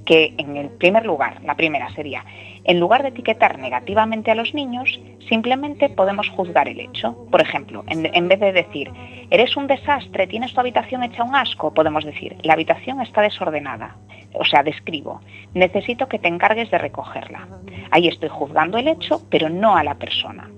[0.06, 2.26] que en el primer lugar, la primera sería,
[2.64, 4.89] en lugar de etiquetar negativamente a los niños,
[5.28, 7.16] simplemente podemos juzgar el hecho.
[7.30, 8.92] Por ejemplo, en, vez de decir,
[9.30, 13.96] eres un desastre, tienes tu habitación hecha un asco, podemos decir, la habitación está desordenada.
[14.34, 15.22] O sea, describo,
[15.54, 17.48] necesito que te encargues de recogerla.
[17.92, 20.50] Ahí estoy juzgando el hecho, pero no a la persona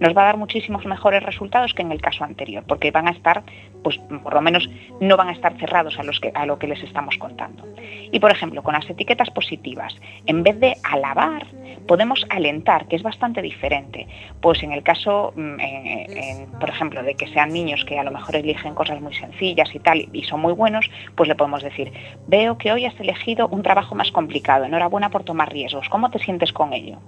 [0.00, 3.12] nos va a dar muchísimos mejores resultados que en el caso anterior, porque van a
[3.12, 3.42] estar,
[3.82, 4.68] pues por lo menos
[5.00, 7.66] no van a estar cerrados a, que, a lo que les estamos contando.
[8.12, 9.94] Y por ejemplo, con las etiquetas positivas,
[10.26, 11.46] en vez de alabar,
[11.86, 14.06] podemos alentar, que es bastante diferente.
[14.40, 18.36] Pues en el caso, mm, por ejemplo, de que sean niños que a lo mejor
[18.36, 21.92] eligen cosas muy sencillas y tal, y son muy buenos, pues le podemos decir,
[22.26, 26.18] veo que hoy has elegido un trabajo más complicado, enhorabuena por tomar riesgos, ¿cómo te
[26.18, 26.98] sientes con ello?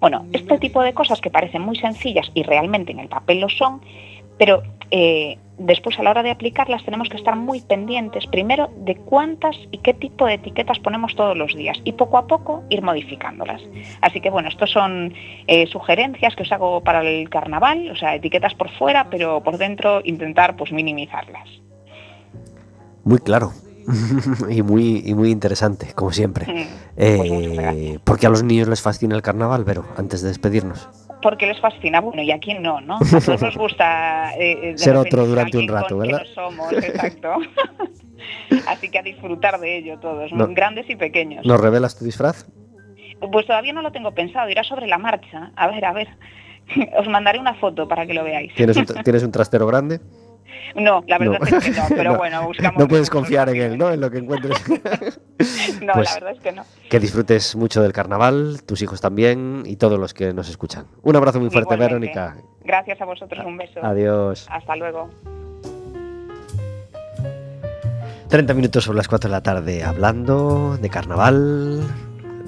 [0.00, 3.50] Bueno, este tipo de cosas que parecen muy sencillas y realmente en el papel lo
[3.50, 3.82] son,
[4.38, 8.96] pero eh, después a la hora de aplicarlas tenemos que estar muy pendientes primero de
[8.96, 12.82] cuántas y qué tipo de etiquetas ponemos todos los días y poco a poco ir
[12.82, 13.62] modificándolas.
[14.00, 15.14] Así que bueno, estos son
[15.46, 19.58] eh, sugerencias que os hago para el carnaval, o sea, etiquetas por fuera, pero por
[19.58, 21.48] dentro intentar pues minimizarlas.
[23.04, 23.52] Muy claro.
[24.50, 26.46] y, muy, y muy interesante, como siempre.
[26.46, 26.66] Mm,
[27.02, 30.88] Eh, pues porque a los niños les fascina el carnaval, pero antes de despedirnos.
[31.22, 32.96] Porque les fascina, bueno, y a quién no, ¿no?
[33.14, 36.20] A todos nos gusta eh, de Ser otro durante un rato, ¿verdad?
[36.20, 37.34] no somos, exacto.
[38.66, 40.46] Así que a disfrutar de ello todos, No.
[40.48, 41.44] grandes y pequeños.
[41.44, 42.46] ¿Nos revelas tu disfraz?
[43.32, 45.52] Pues todavía no lo tengo pensado, irá sobre la marcha.
[45.56, 46.08] A ver, a ver.
[46.98, 48.54] Os mandaré una foto para que lo veáis.
[48.54, 50.00] ¿Tienes un, tra- ¿tienes un trastero grande?
[50.76, 51.46] No, la verdad No.
[51.58, 52.18] es que no, pero No.
[52.18, 52.78] bueno, buscamos.
[52.80, 53.90] No puedes confiar en él, ¿no?
[53.90, 54.56] En lo que encuentres.
[55.82, 56.64] No, Pues- la verdad es que no.
[56.90, 60.86] que disfrutes mucho del carnaval, tus hijos también y todos los que nos escuchan.
[61.02, 61.94] Un abrazo muy fuerte, Igualmente.
[62.12, 62.36] Verónica.
[62.64, 63.80] Gracias a vosotros, un beso.
[63.82, 64.46] Adiós.
[64.50, 65.08] Hasta luego.
[68.28, 71.80] 30 minutos sobre las 4 de la tarde hablando de carnaval,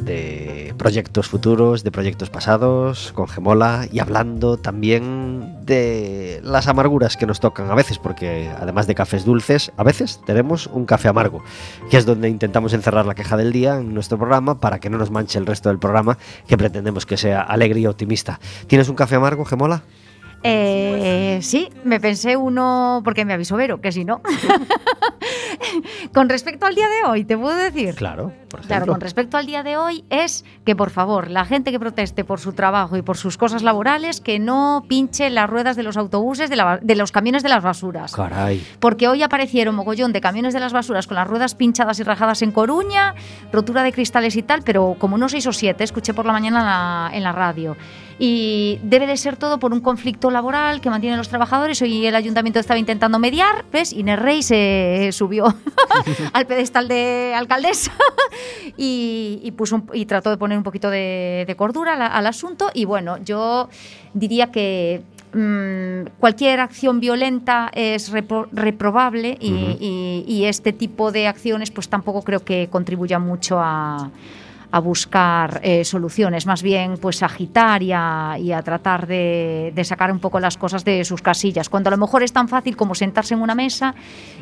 [0.04, 7.26] de proyectos futuros, de proyectos pasados, con Gemola y hablando también de las amarguras que
[7.26, 11.42] nos tocan a veces, porque además de cafés dulces, a veces tenemos un café amargo,
[11.90, 14.98] que es donde intentamos encerrar la queja del día en nuestro programa para que no
[14.98, 18.40] nos manche el resto del programa, que pretendemos que sea alegre y optimista.
[18.66, 19.82] ¿Tienes un café amargo, Gemola?
[20.44, 24.20] Eh, sí, me pensé uno porque me avisó Vero, que si no.
[26.14, 27.94] con respecto al día de hoy, te puedo decir.
[27.94, 28.66] Claro, por ejemplo.
[28.68, 32.24] Claro, con respecto al día de hoy es que por favor, la gente que proteste
[32.24, 35.96] por su trabajo y por sus cosas laborales, que no pinche las ruedas de los
[35.96, 38.12] autobuses, de, la- de los camiones de las basuras.
[38.14, 38.64] Caray.
[38.80, 42.42] Porque hoy aparecieron mogollón de camiones de las basuras con las ruedas pinchadas y rajadas
[42.42, 43.14] en Coruña,
[43.52, 46.58] rotura de cristales y tal, pero como unos seis o siete, escuché por la mañana
[46.60, 47.76] en la, en la radio.
[48.24, 51.82] Y debe de ser todo por un conflicto laboral que mantienen los trabajadores.
[51.82, 53.92] Hoy el ayuntamiento estaba intentando mediar, ¿ves?
[53.92, 55.46] Inés Rey se subió
[56.32, 57.90] al pedestal de alcaldesa
[58.76, 62.26] y, y puso un- y trató de poner un poquito de, de cordura al, al
[62.28, 62.70] asunto.
[62.74, 63.68] Y bueno, yo
[64.14, 65.02] diría que
[65.34, 72.22] mm, cualquier acción violenta es repro- reprobable y- y este tipo de acciones pues tampoco
[72.22, 74.10] creo que contribuya mucho a
[74.72, 79.84] a buscar eh, soluciones, más bien pues agitar y a, y a tratar de, de
[79.84, 82.74] sacar un poco las cosas de sus casillas, cuando a lo mejor es tan fácil
[82.76, 83.94] como sentarse en una mesa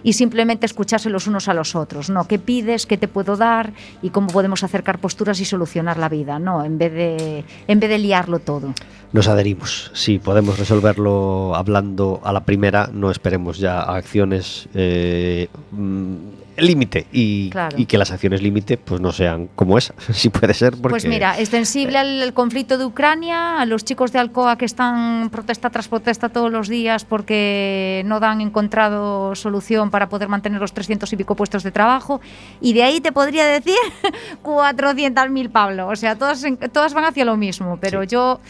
[0.03, 2.27] y simplemente escucharse los unos a los otros, ¿no?
[2.27, 2.87] ¿Qué pides?
[2.87, 3.73] ¿Qué te puedo dar?
[4.03, 6.65] Y cómo podemos acercar posturas y solucionar la vida, ¿no?
[6.65, 8.73] En vez de, en vez de liarlo todo.
[9.13, 9.91] Nos adherimos.
[9.95, 16.15] Si podemos resolverlo hablando a la primera, no esperemos ya a acciones eh, mm,
[16.59, 17.77] límite y, Claro.
[17.77, 20.73] y que las acciones límite pues no sean como esa, si puede ser.
[20.73, 24.65] Porque, Pues mira, extensible al, al conflicto de Ucrania, a los chicos de Alcoa que
[24.67, 30.61] están protesta tras protesta todos los días porque no han encontrado solución para poder mantener
[30.61, 32.21] los 300 y pico puestos de trabajo.
[32.61, 33.75] Y de ahí te podría decir
[34.45, 35.89] 400.000, Pablo.
[35.89, 37.79] O sea, todas, todas van hacia lo mismo.
[37.81, 38.41] Pero yo,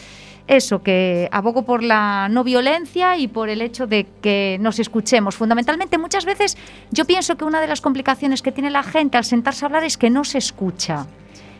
[0.51, 5.35] eso, que abogo por la no violencia y por el hecho de que nos escuchemos.
[5.35, 6.57] Fundamentalmente, muchas veces
[6.91, 9.83] yo pienso que una de las complicaciones que tiene la gente al sentarse a hablar
[9.83, 11.07] es que no se escucha.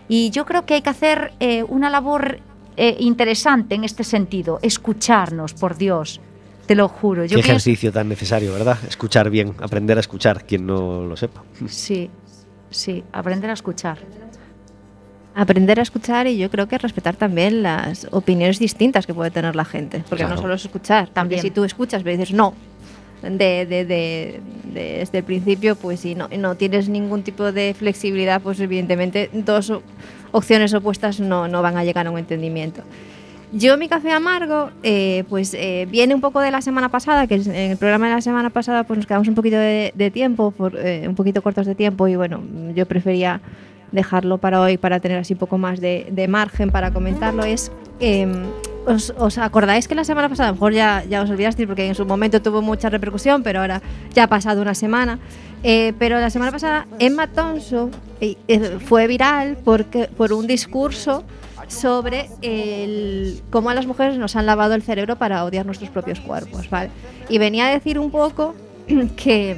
[0.09, 2.39] Y yo creo que hay que hacer eh, una labor
[2.75, 6.19] eh, interesante en este sentido, escucharnos, por Dios,
[6.65, 7.23] te lo juro.
[7.23, 8.77] Yo Qué pienso, ejercicio tan necesario, ¿verdad?
[8.87, 11.43] Escuchar bien, aprender a escuchar, quien no lo sepa.
[11.67, 12.09] sí,
[12.69, 13.99] sí, aprender a escuchar.
[15.33, 19.55] Aprender a escuchar y yo creo que respetar también las opiniones distintas que puede tener
[19.55, 19.99] la gente.
[20.09, 20.35] Porque Claro.
[20.35, 21.07] no solo es escuchar.
[21.07, 22.53] También si tú escuchas y dices no,
[23.21, 23.29] de,
[23.65, 28.41] de- de- de- desde el principio, pues si no, no tienes ningún tipo de flexibilidad,
[28.41, 29.71] pues evidentemente dos
[30.33, 32.81] opciones opuestas no, no van a llegar a un entendimiento.
[33.53, 37.35] Yo mi café amargo, eh, pues eh, viene un poco de la semana pasada, que
[37.35, 40.51] en el programa de la semana pasada pues nos quedamos un poquito de, de tiempo,
[40.51, 42.41] por, eh, un poquito cortos de tiempo y bueno,
[42.75, 43.41] yo prefería
[43.91, 47.43] dejarlo para hoy para tener así un poco más de, de margen para comentarlo.
[47.43, 48.27] Es, eh,
[48.85, 51.87] os, os acordáis que la semana pasada, a lo mejor ya, ya os olvidasteis porque
[51.87, 53.81] en su momento tuvo mucha repercusión, pero ahora
[54.13, 55.19] ya ha pasado una semana.
[55.63, 61.23] Eh, pero la semana pasada Emma Thompson eh, eh, fue viral porque, por un discurso
[61.67, 66.19] sobre el, cómo a las mujeres nos han lavado el cerebro para odiar nuestros propios
[66.19, 66.89] cuerpos, ¿vale?
[67.29, 68.55] Y venía a decir un poco
[69.15, 69.57] que,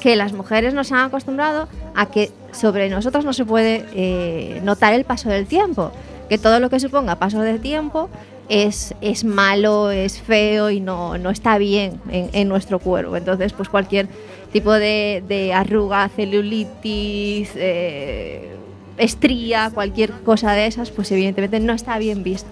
[0.00, 4.94] que las mujeres nos han acostumbrado a que sobre nosotras no se puede eh, notar
[4.94, 5.90] el paso del tiempo,
[6.28, 8.08] que todo lo que suponga paso del tiempo
[8.48, 13.16] es, es malo, es feo y no, no está bien en, en nuestro cuerpo.
[13.16, 14.08] Entonces, pues cualquier
[14.52, 18.50] tipo de, arruga, celulitis, eh,
[18.98, 22.48] estría, cualquier cosa de esas, pues evidentemente no está bien visto.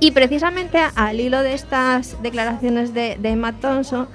[0.00, 4.08] Y precisamente al hilo de estas declaraciones de, de Emma Thompson,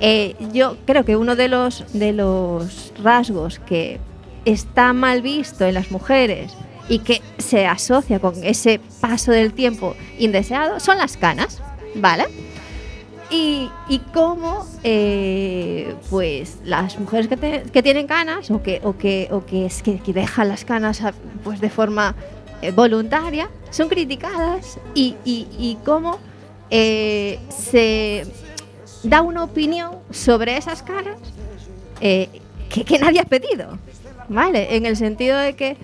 [0.00, 4.00] eh, yo creo que uno de los, de los rasgos que
[4.46, 6.54] está mal visto en las mujeres
[6.88, 11.60] y que se asocia con ese paso del tiempo indeseado son las canas,
[11.96, 12.24] ¿vale?
[13.28, 19.28] Y, y cómo eh, pues las mujeres que, que tienen canas o que, o que,
[19.32, 21.02] o que, es que, que dejan las canas
[21.42, 22.14] pues de forma
[22.62, 26.20] eh, voluntaria son criticadas y, y, y cómo
[26.70, 28.26] eh, se
[29.02, 31.18] da una opinión sobre esas caras
[32.00, 32.28] eh,
[32.68, 33.78] que, que nadie ha pedido,
[34.28, 34.76] ¿vale?
[34.76, 35.76] En el sentido de que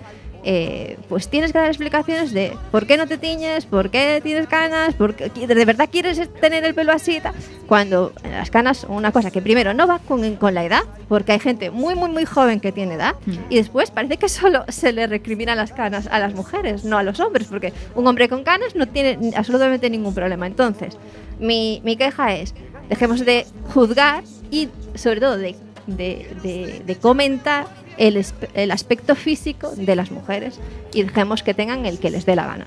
[0.45, 4.47] eh, pues tienes que dar explicaciones de por qué no te tiñes, por qué tienes
[4.47, 7.19] canas, por qué de verdad quieres tener el pelo así,
[7.65, 11.31] cuando las canas son una cosa que primero no va con, con la edad, porque
[11.31, 13.15] hay gente muy, muy, muy joven que tiene edad,
[13.49, 17.03] y después parece que solo se le recrimina las canas a las mujeres, no a
[17.03, 20.45] los hombres, porque un hombre con canas no tiene absolutamente ningún problema.
[20.45, 20.97] Entonces,
[21.39, 22.53] mi, mi queja es,
[22.89, 25.55] dejemos de juzgar y sobre todo de,
[25.87, 27.67] de- comentar
[27.97, 28.23] el,
[28.53, 30.59] el aspecto físico de las mujeres
[30.93, 32.65] y dejemos que tengan el que les dé la gana.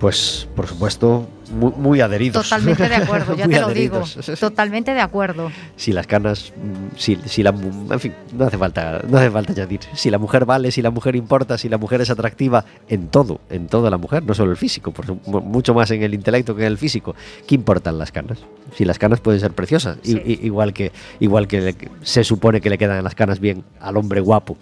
[0.00, 2.42] Pues, por supuesto, muy, muy adheridos.
[2.48, 4.02] Totalmente de acuerdo, ya te lo digo.
[4.38, 5.50] Totalmente de acuerdo.
[5.76, 6.52] si las canas,
[6.96, 9.80] si, si la, en fin, no hace falta, no hace falta añadir.
[9.94, 13.40] Si la mujer vale, si la mujer importa, si la mujer es atractiva, en todo,
[13.50, 15.06] en toda la mujer, no solo el físico, por
[15.42, 17.14] mucho más en el intelecto que en el físico.
[17.46, 18.38] ¿Qué importan las canas?
[18.76, 20.22] Si las canas pueden ser preciosas, i- Sí.
[20.24, 23.96] i- igual que igual que le- se supone que le quedan las canas bien al
[23.96, 24.56] hombre guapo.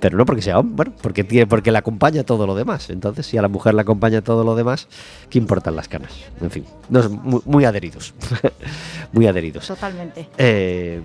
[0.00, 2.88] Pero no porque sea hombre, bueno, porque tiene, porque le acompaña todo lo demás.
[2.90, 4.86] Entonces, si a la mujer le acompaña todo lo demás,
[5.28, 6.12] ¿qué importan las canas?
[6.40, 8.14] En fin, no, muy, muy adheridos.
[9.12, 9.66] muy adheridos.
[9.66, 10.28] Totalmente.
[10.38, 11.00] Eh,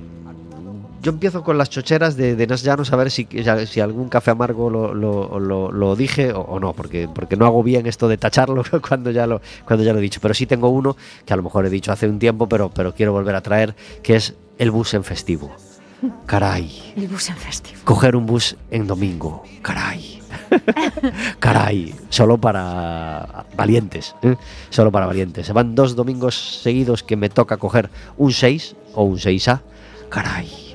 [1.02, 3.28] yo empiezo con las chocheras de, de no- ya no saber si,
[3.68, 7.46] si algún café amargo lo, lo- lo- lo dije o, o no, porque, porque no
[7.46, 10.20] hago bien esto de tacharlo cuando ya, lo, cuando ya lo he dicho.
[10.22, 12.94] Pero sí tengo uno que a lo mejor he dicho hace un tiempo, pero, pero
[12.94, 15.52] quiero volver a traer, que es el bus en festivo.
[16.26, 16.94] Caray.
[16.96, 17.82] El bus en festivo.
[17.84, 19.44] Coger un bus en domingo.
[19.62, 20.22] Caray.
[21.40, 21.96] Caray.
[22.10, 24.16] Solo para valientes.
[24.22, 24.36] ¿eh?
[24.70, 25.48] Solo para valientes.
[25.48, 29.62] Se van dos domingos seguidos que me toca coger un 6 o un 6A.
[30.10, 30.73] Caray.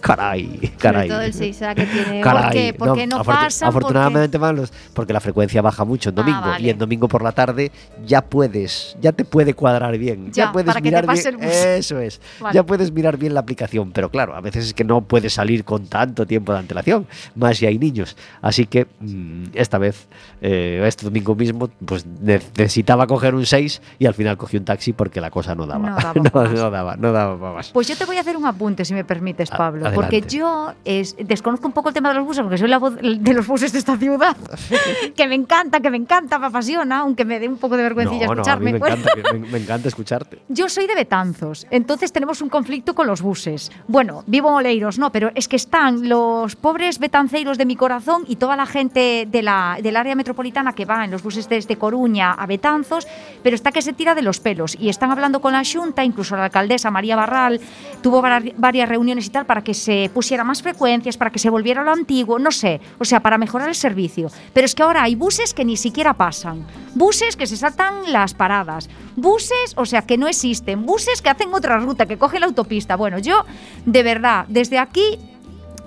[0.00, 0.72] Caray.
[0.78, 1.08] Caray.
[1.08, 2.20] Sobre todo el 6A que tiene.
[2.20, 2.74] Caray, ¿Por qué?
[2.74, 3.68] ¿Por qué no pasan?
[3.68, 6.66] Afortunadamente van los- porque la frecuencia baja mucho en Ah, domingo vale.
[6.66, 7.72] y en domingo por la tarde
[8.04, 11.30] ya puedes, ya te puede cuadrar bien, ya, Ya, puedes para que te mirar pase
[11.30, 11.56] bien, el bus.
[11.56, 12.54] eso es, Vale.
[12.54, 15.64] ya puedes mirar bien la aplicación, pero claro, a veces es que no puedes salir
[15.64, 20.06] con tanto tiempo de antelación, más si hay niños, así que mm, esta vez,
[20.40, 24.64] eh, este domingo mismo, pues ne- necesitaba coger un 6 y al final cogí un
[24.64, 27.70] taxi porque la cosa no daba, No daba no, no daba, no daba más.
[27.70, 29.86] Pues yo te voy a hacer un apunte, si me permites, A- Pablo.
[29.86, 29.94] adelante.
[29.94, 32.94] Porque yo es- desconozco un poco el tema de los buses, porque soy la voz
[32.96, 34.36] de los buses de esta ciudad.
[35.16, 38.26] que me encanta, que me encanta, me apasiona, aunque me dé un poco de vergüencilla
[38.26, 38.72] No, no, a mí escucharme.
[38.72, 40.38] me encanta, me- me encanta escucharte.
[40.48, 43.70] Yo soy de Betanzos, entonces tenemos un conflicto con los buses.
[43.88, 48.24] Bueno, vivo en Oleiros, no, pero es que están los pobres betanceiros de mi corazón
[48.26, 51.76] y toda la gente de la, del área metropolitana que va en los buses desde
[51.76, 53.06] Coruña a Betanzos,
[53.42, 54.76] pero está que se tira de los pelos.
[54.78, 57.60] Y están hablando con la Junta, incluso la alcaldesa María Barral
[58.02, 61.48] tuvo var- varias reuniones y tal para que se pusiera más frecuencias, para que se
[61.48, 64.30] volviera lo antiguo, no sé, o sea, para mejorar el servicio.
[64.52, 68.34] Pero es que ahora hay buses que ni siquiera pasan, buses que se saltan las
[68.34, 72.46] paradas, buses, o sea, que no existen, buses que hacen otra ruta, que cogen la
[72.46, 72.96] autopista.
[72.96, 73.46] Bueno, yo,
[73.86, 75.18] de verdad, desde aquí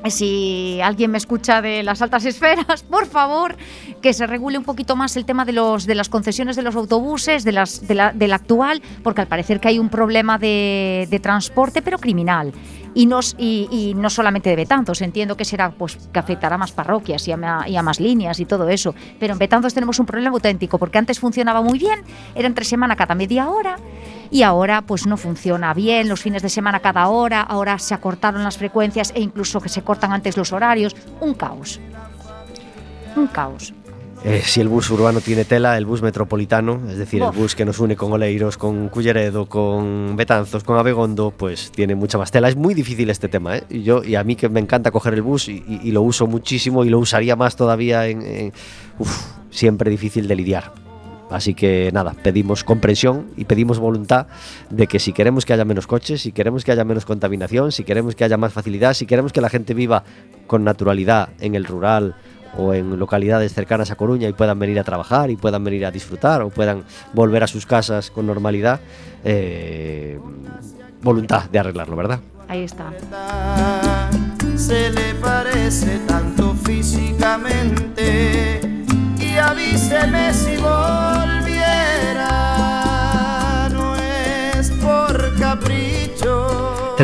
[0.08, 3.58] si alguien me escucha de las altas esferas, por favor,
[4.02, 6.76] que se regule un poquito más el tema de, los, de las concesiones de los
[6.76, 11.08] autobuses, de las, de la, del actual, porque al parecer que hay un problema de,
[11.10, 12.54] de transporte, pero criminal.
[12.96, 17.32] Y no, solamente de Betanzos, entiendo que será pues que afectará a más parroquias y
[17.32, 18.96] a, ma- y a más líneas y todo eso.
[19.20, 22.02] Pero en Betanzos tenemos un problema auténtico, porque antes funcionaba muy bien,
[22.36, 23.78] era entre semana cada media hora,
[24.32, 28.44] y ahora pues no funciona bien, los fines de semana cada hora, ahora se acortaron
[28.44, 31.80] las frecuencias e incluso que se cortan antes los horarios, un caos.
[33.16, 33.74] Un caos.
[34.26, 37.64] Eh, si el bus urbano tiene tela, el bus metropolitano, es decir, el bus que
[37.64, 42.50] nos une con Oleiros, con Culleredo, con Betanzos, con Abegondo, pues tiene mucha más tela.
[42.50, 43.64] Es muy difícil este tema, ¿eh?
[43.70, 46.02] Y yo y a mí que me encanta coger el bus y, y- y lo
[46.02, 48.54] uso muchísimo y lo usaría más todavía en, en-
[49.00, 49.10] uf,
[49.52, 50.74] siempre difícil de lidiar.
[51.32, 54.28] Así que nada, pedimos comprensión y pedimos voluntad
[54.72, 57.84] de que si queremos que haya menos coches, si queremos que haya menos contaminación, si
[57.86, 60.04] queremos que haya más facilidad, si queremos que la gente viva
[60.48, 62.16] con naturalidad en el rural
[62.58, 65.92] o en localidades cercanas a Coruña y puedan venir a trabajar y puedan venir a
[65.92, 66.84] disfrutar o puedan
[67.14, 68.80] volver a sus casas con normalidad,
[69.24, 70.20] eh,
[71.02, 72.20] voluntad de arreglarlo, ¿verdad?
[72.48, 72.92] Ahí está.
[74.56, 78.62] se le parece tanto físicamente
[79.20, 81.09] y avíseme si volviera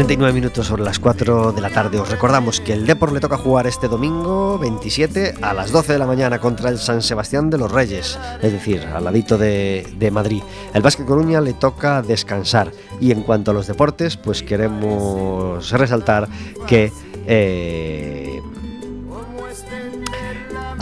[0.05, 1.97] 49 minutos sobre las 4 de la tarde.
[1.97, 5.97] Os recordamos que el Depor le toca jugar este domingo 27 a las 12 de
[5.97, 10.43] la mañana contra el San Sebastián de los Reyes, es decir, al ladito de, Madrid.
[10.75, 12.71] El Básquet Coruña le toca descansar.
[13.01, 16.29] Y en cuanto a los deportes, pues queremos resaltar
[16.67, 16.91] que.
[17.25, 18.43] Eh,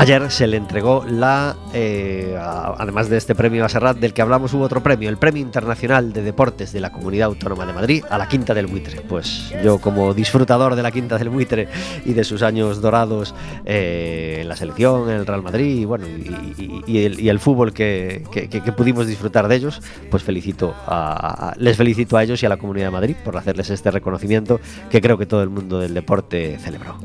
[0.04, 4.54] Ayer se le entregó la, eh, además de este premio a Serrat del que hablamos,
[4.54, 8.18] hubo otro premio, el Premio Internacional de Deportes de la Comunidad Autónoma de Madrid a
[8.18, 9.00] la Quinta del Buitre.
[9.00, 11.70] Pues yo como disfrutador de la Quinta del Buitre
[12.04, 13.34] y de sus años dorados
[13.64, 18.26] eh, en la selección, en el Real Madrid y bueno, y, el, fútbol que,
[18.76, 19.82] pudimos disfrutar de ellos,
[20.12, 23.70] pues felicito a, les felicito a ellos y a la Comunidad de Madrid por hacerles
[23.70, 26.98] este reconocimiento que creo que todo el mundo del deporte celebró.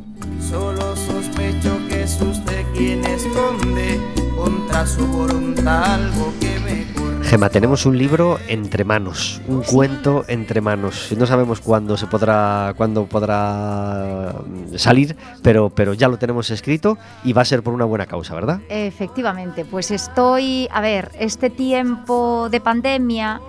[2.79, 4.01] Es usted quien esconde
[4.37, 6.89] contra su voluntad algo que me.
[7.25, 11.13] Gema, tenemos un libro entre manos, un cuento entre manos.
[11.15, 16.97] No sabemos cuándo se podrá, cuándo podrá mm, salir, pero, pero ya lo tenemos escrito
[17.25, 18.61] y va a ser por una buena causa, ¿verdad?
[18.71, 23.43] Efectivamente, pues estoy, a ver, este tiempo de pandemia,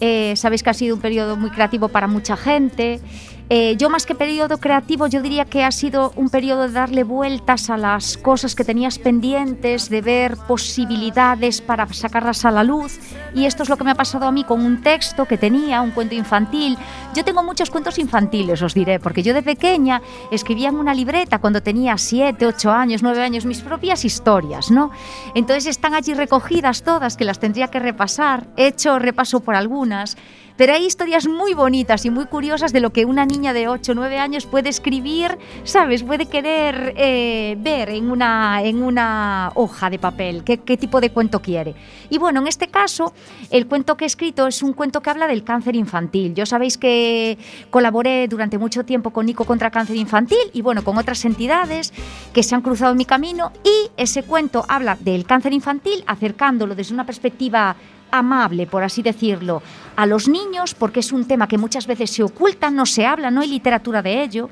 [0.00, 3.00] eh, sabéis que ha sido un periodo muy creativo para mucha gente.
[3.48, 7.04] Eh, yo más que periodo creativo, yo diría que ha sido un periodo de darle
[7.04, 12.98] vueltas a las cosas que tenías pendientes, de ver posibilidades para sacarlas a la luz.
[13.34, 15.80] Y esto es lo que me ha pasado a mí con un texto que tenía,
[15.80, 16.76] un cuento infantil.
[17.14, 21.38] Yo tengo muchos cuentos infantiles, os diré, porque yo de pequeña escribía en una libreta
[21.38, 24.90] cuando tenía 7, 8 años, 9 años, mis propias historias, ¿no?
[25.34, 28.46] Entonces están allí recogidas todas, que las tendría que repasar.
[28.56, 30.16] He hecho repaso por algunas.
[30.56, 33.92] Pero hay historias muy bonitas y muy curiosas de lo que una niña de 8
[33.92, 36.02] o 9 años puede escribir, ¿sabes?
[36.02, 41.10] Puede querer eh, ver en una, en una hoja de papel qué, qué tipo de
[41.10, 41.74] cuento quiere.
[42.10, 43.14] Y bueno, en este caso,
[43.50, 46.34] el cuento que he escrito es un cuento que habla del cáncer infantil.
[46.34, 47.38] Yo sabéis que
[47.70, 51.92] colaboré durante mucho tiempo con Nico contra cáncer infantil y bueno, con otras entidades
[52.32, 56.74] que se han cruzado en mi camino y ese cuento habla del cáncer infantil acercándolo
[56.74, 57.76] desde una perspectiva
[58.10, 59.62] amable, por así decirlo,
[59.96, 63.30] a los niños, porque es un tema que muchas veces se oculta, no se habla,
[63.30, 64.50] no hay literatura de ello.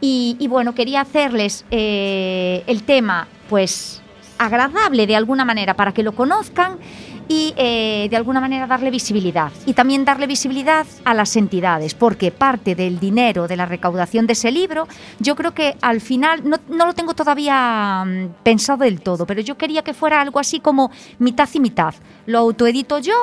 [0.00, 4.02] Y, y bueno, quería hacerles eh, el tema, pues,
[4.38, 6.78] agradable de alguna manera para que lo conozcan
[7.28, 9.50] y eh, de alguna manera darle visibilidad.
[9.66, 14.34] Y también darle visibilidad a las entidades, porque parte del dinero de la recaudación de
[14.34, 14.86] ese libro,
[15.18, 19.40] yo creo que al final, no, no lo tengo todavía mm, pensado del todo, pero
[19.40, 21.94] yo quería que fuera algo así como mitad y mitad.
[22.26, 23.14] Lo autoedito yo,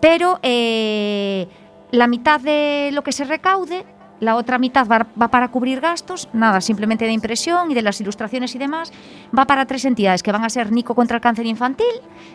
[0.00, 1.46] pero eh,
[1.90, 3.84] la mitad de lo que se recaude,
[4.20, 8.54] la otra mitad va, para cubrir gastos, nada, simplemente de impresión y de las ilustraciones
[8.54, 8.92] y demás,
[9.36, 11.86] va para tres entidades que van a ser Nico contra el cáncer infantil,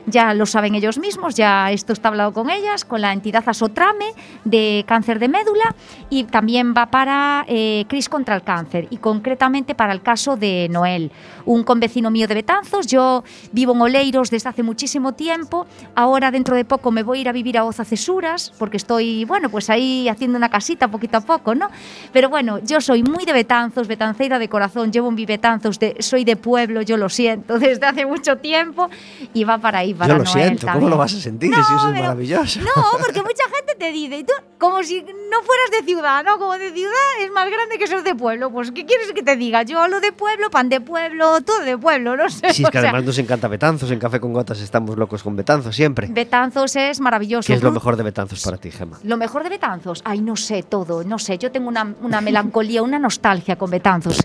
[0.05, 4.05] ya lo saben ellos mismos, ya esto está hablado con ellas, con la entidad Asotrame
[4.45, 5.75] de cáncer de médula
[6.09, 10.67] y también va para eh, Cris contra el cáncer y concretamente para el caso de
[10.69, 11.11] Noel,
[11.45, 16.55] un convecino mío de Betanzos, yo vivo en Oleiros desde hace muchísimo tiempo, ahora dentro
[16.55, 19.69] de poco me voy a ir a vivir a Oza Cesuras porque estoy, bueno, pues
[19.69, 21.69] ahí haciendo una casita poquito a poco, ¿no?
[22.11, 26.23] Pero bueno, yo soy muy de Betanzos, betanceira de corazón, llevo un Betanzos, de, soy
[26.25, 28.89] de pueblo, yo lo siento, desde hace mucho tiempo
[29.33, 30.89] y va para ahí, para Yo lo Noel siento, ¿cómo también.
[30.91, 32.59] lo vas a sentir No, si eso es pero- maravilloso?
[32.61, 36.37] No, porque mucha gente te dice, y tú, como si no fueras de ciudad, ¿no?
[36.37, 38.51] Como de ciudad es más grande que ser de pueblo.
[38.51, 39.63] Pues, ¿qué quieres que te diga?
[39.63, 42.53] Yo lo de pueblo, pan de pueblo, todo de pueblo, no sé.
[42.53, 45.35] Si es que sea, además nos encanta Betanzos, en Café con Gotas estamos locos con
[45.35, 46.07] Betanzos siempre.
[46.09, 47.47] Betanzos es maravilloso.
[47.47, 48.99] ¿Qué es lo mejor de Betanzos para ti, Gema?
[49.03, 51.37] Lo mejor de Betanzos, ay, no sé todo, no sé.
[51.37, 54.19] Yo tengo una, una melancolía, una nostalgia con Betanzos.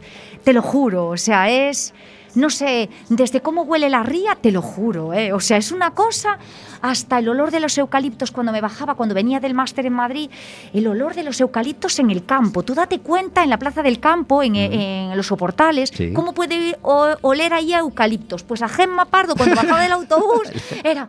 [0.45, 1.95] Te lo juro, o sea, es.
[2.35, 5.33] No sé, desde cómo huele la ría, te lo juro, ¿eh?
[5.33, 6.39] O sea, es una cosa,
[6.83, 10.31] hasta el olor de los eucaliptos cuando me bajaba, cuando venía del máster en Madrid,
[10.73, 12.63] el olor de los eucaliptos en el campo.
[12.63, 16.13] Tú date cuenta en la plaza del campo, en, en los soportales, Sí.
[16.13, 18.43] cómo puede oler ahí a eucaliptos.
[18.43, 20.43] Pues a Gemma Pardo, cuando bajaba del autobús,
[20.85, 21.09] era,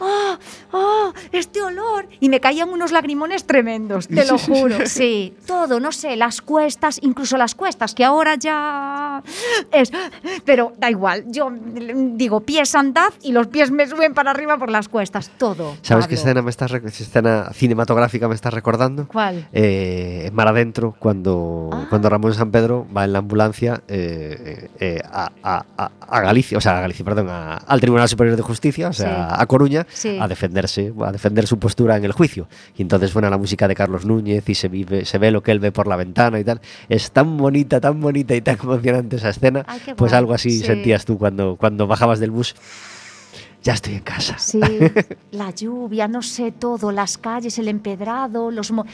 [0.00, 0.36] ¡oh,
[0.72, 2.08] oh, este olor!
[2.20, 4.76] Y me caían unos lagrimones tremendos, te lo juro.
[4.86, 9.22] Sí, todo, no sé, las cuestas, incluso las cuestas, que ahora ya
[9.72, 9.90] es.
[10.44, 14.70] Pero da igual, yo digo, pies andad y los pies me suben para arriba por
[14.70, 15.76] las cuestas, todo.
[15.82, 19.06] ¿Sabes qué escena, me estás, escena cinematográfica me estás recordando?
[19.08, 19.48] ¿Cuál?
[19.52, 21.86] Eh, Mar Adentro, cuando, Ah.
[21.88, 25.64] cuando Ramón San Pedro va en la ambulancia eh, eh, a, a-
[26.08, 29.28] a- Galicia, o sea, a Galicia, perdón, a- al Tribunal Superior de Justicia, o sea,
[29.28, 29.34] Sí.
[29.38, 30.18] a Coruña, Sí.
[30.20, 32.48] a defenderse, a defender su postura en el juicio.
[32.76, 35.52] Y entonces suena la música de Carlos Núñez y se, vive, se ve lo que
[35.52, 36.60] él ve por la ventana y tal.
[36.88, 39.64] Es tan bonita, tan bonita y tan emocionante esa escena.
[39.66, 40.64] Ay, pues algo así Sí.
[40.64, 42.54] sentías tú cuando, cuando bajabas del bus.
[43.62, 44.38] Ya estoy en casa.
[44.38, 44.60] Sí,
[45.32, 48.70] la lluvia, no sé, todo, las calles, el empedrado, los...
[48.70, 48.86] mo-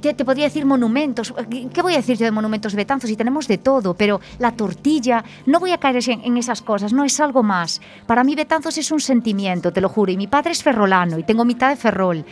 [0.00, 1.32] Te, te podría decir monumentos.
[1.72, 3.08] ¿Qué voy a decir yo de monumentos de Betanzos?
[3.08, 6.92] Si tenemos de todo, pero la tortilla, no voy a caer en, en esas cosas,
[6.92, 7.80] no es algo más.
[8.06, 11.22] Para mí Betanzos es un sentimiento, te lo juro, y mi padre es ferrolano y
[11.22, 12.24] tengo mitad de ferrol,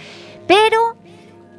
[0.49, 0.97] pero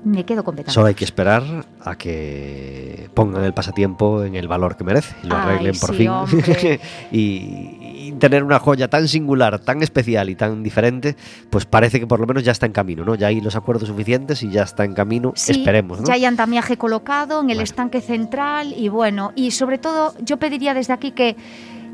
[0.06, 0.56] me quedo con.
[0.68, 1.44] Solo hay que esperar
[1.82, 5.92] a que pongan el pasatiempo en el valor que merece y lo Ay, arreglen por
[5.92, 6.80] sí, fin.
[7.12, 11.16] y, y tener una joya tan singular, tan especial y tan diferente,
[11.50, 13.16] pues parece que por lo menos ya está en camino, ¿no?
[13.16, 15.34] Ya hay los acuerdos suficientes y ya está en camino.
[15.36, 16.06] Sí, Esperemos, ¿no?
[16.08, 17.64] Ya hay andamiaje colocado en el Bueno.
[17.64, 21.36] estanque central y bueno, y sobre todo yo pediría desde aquí que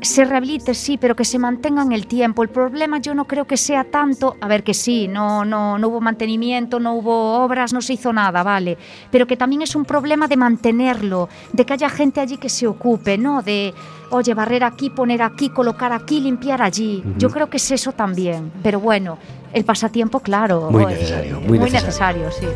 [0.02, 2.42] se rehabilite, sí, pero que se mantenga en el tiempo.
[2.42, 5.88] El problema yo no creo que sea tanto, a ver que sí, no, no, no
[5.88, 8.76] hubo mantenimiento, no hubo obras, no se hizo nada, vale,
[9.10, 12.66] pero que también es un problema de mantenerlo, de que haya gente allí que se
[12.66, 13.42] ocupe, ¿no?
[13.42, 13.72] De,
[14.10, 17.02] oye, barrer aquí, poner aquí, colocar aquí, limpiar allí.
[17.16, 19.18] Yo creo que es eso también, pero bueno,
[19.52, 20.70] el pasatiempo, claro.
[20.70, 22.26] Muy eh, necesario, muy necesario.
[22.26, 22.46] necesario, sí.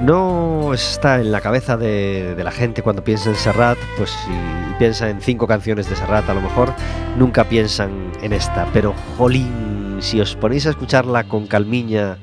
[0.00, 4.30] No está en la cabeza de, la gente cuando piensa en Serrat, pues si
[4.78, 6.72] piensa en cinco canciones de Serrat a lo mejor,
[7.16, 8.66] nunca piensan en esta.
[8.74, 12.18] Pero jolín, si os ponéis a escucharla con calmiña,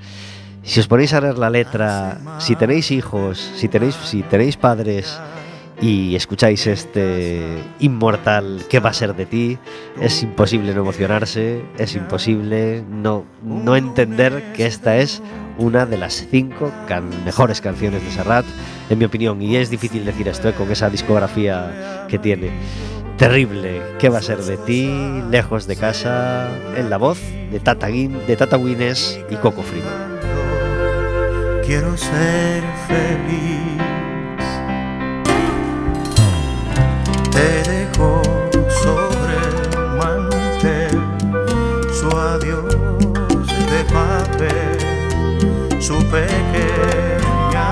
[0.61, 5.19] si os ponéis a leer la letra, si tenéis hijos, si tenéis, si tenéis padres
[5.81, 9.57] y escucháis este inmortal ¿Qué va a ser de ti?
[9.99, 15.21] Es imposible no emocionarse, es imposible no, no entender que esta es
[15.57, 18.45] una de las cinco can- mejores canciones de Serrat,
[18.89, 20.53] en mi opinión, y es difícil decir esto ¿eh?
[20.53, 22.51] con esa discografía que tiene.
[23.17, 24.91] Terrible, ¿qué va a ser de ti?
[25.29, 27.19] Lejos de casa, en la voz
[27.51, 30.19] de Tata, de Tata Guinness y Coco Freeman.
[31.65, 33.59] Quiero ser feliz.
[37.31, 38.21] Te dejo
[38.83, 40.99] sobre el mantel
[41.93, 42.75] su adiós
[43.71, 45.02] de papel,
[45.83, 47.67] su pequeña.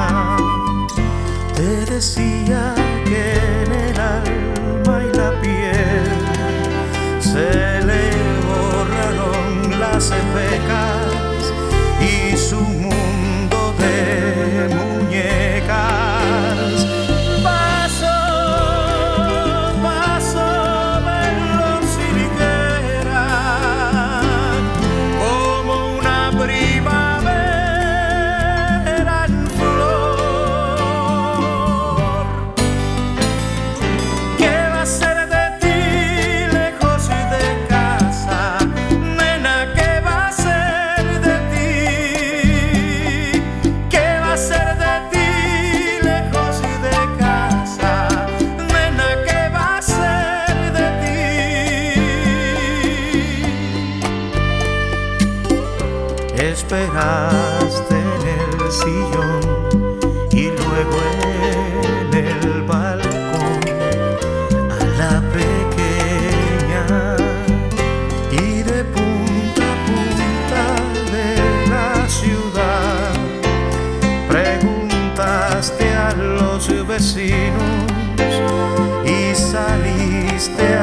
[1.56, 8.12] Te decía que en el alma y la piel se le
[8.50, 11.54] borraron las pecas
[12.02, 12.91] y su
[56.92, 59.42] Esperaste en el sillón
[60.30, 61.00] y luego
[62.12, 63.62] en el balcón.
[64.70, 66.84] A la pequeña
[68.32, 70.64] y de punta a punta
[71.14, 71.30] de
[71.70, 73.14] la ciudad
[74.28, 77.86] preguntaste a los vecinos
[79.06, 80.81] y saliste a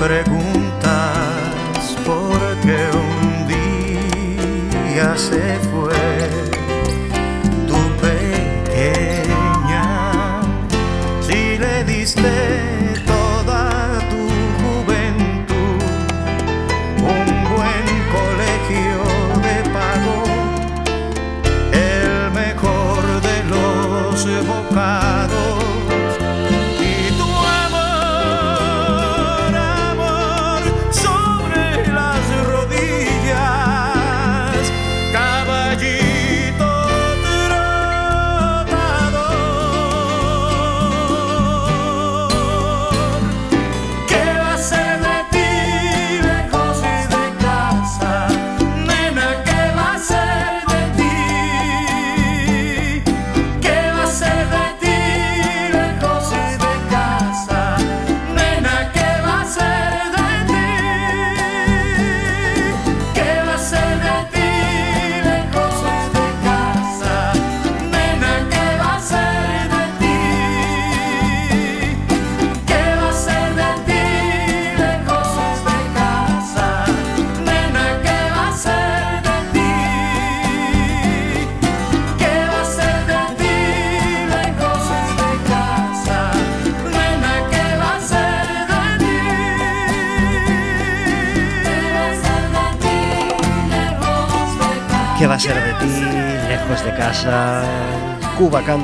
[0.00, 0.37] hoy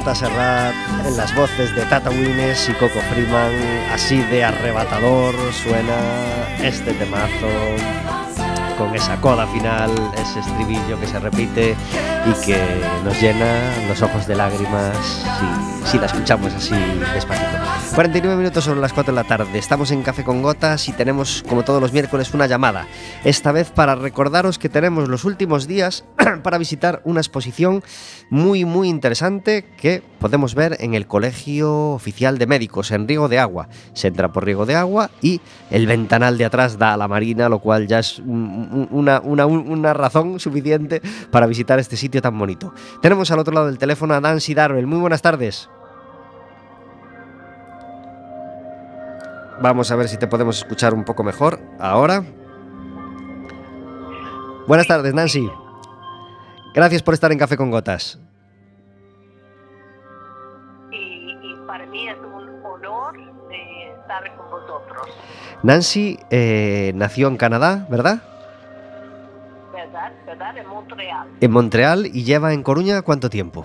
[0.04, 0.74] Canta Serrat
[1.06, 3.52] en las voces de Tata Wines y Coco Freeman.
[3.90, 5.96] Así de arrebatador suena
[6.62, 7.48] este temazo.
[8.76, 11.74] con esa coda final, ese estribillo que se repite
[12.26, 12.60] y que
[13.02, 13.46] nos llena
[13.88, 14.94] los ojos de lágrimas
[15.84, 16.74] si, si la escuchamos así
[17.14, 17.64] despacito.
[17.94, 21.44] 49 minutos sobre las 4 de la tarde, estamos en Café con Gotas y tenemos,
[21.48, 22.88] como todos los miércoles, una llamada.
[23.22, 26.04] Esta vez para recordaros que tenemos los últimos días
[26.42, 27.84] para visitar una exposición
[28.34, 33.38] muy, muy interesante que podemos ver en el Colegio Oficial de Médicos, en Riego de
[33.38, 33.68] Agua.
[33.92, 37.48] Se entra por Riego de Agua y el ventanal de atrás da a la marina,
[37.48, 42.20] lo cual ya es un- un- una, una- una razón suficiente para visitar este sitio
[42.20, 42.74] tan bonito.
[43.00, 44.86] Tenemos al otro lado del teléfono a Nancy Darrell.
[44.88, 45.70] Muy buenas tardes.
[49.62, 52.24] Vamos a ver si te podemos escuchar un poco mejor ahora.
[54.66, 55.48] Buenas tardes, Nancy.
[56.74, 58.18] Gracias por estar en Café con Gotas.
[65.64, 68.22] Nancy eh, nació en Canadá, ¿verdad?
[69.72, 70.12] ¿verdad?
[70.26, 70.58] ¿Verdad?
[70.58, 73.64] En Montreal, En Montreal y lleva en Coruña cuánto tiempo?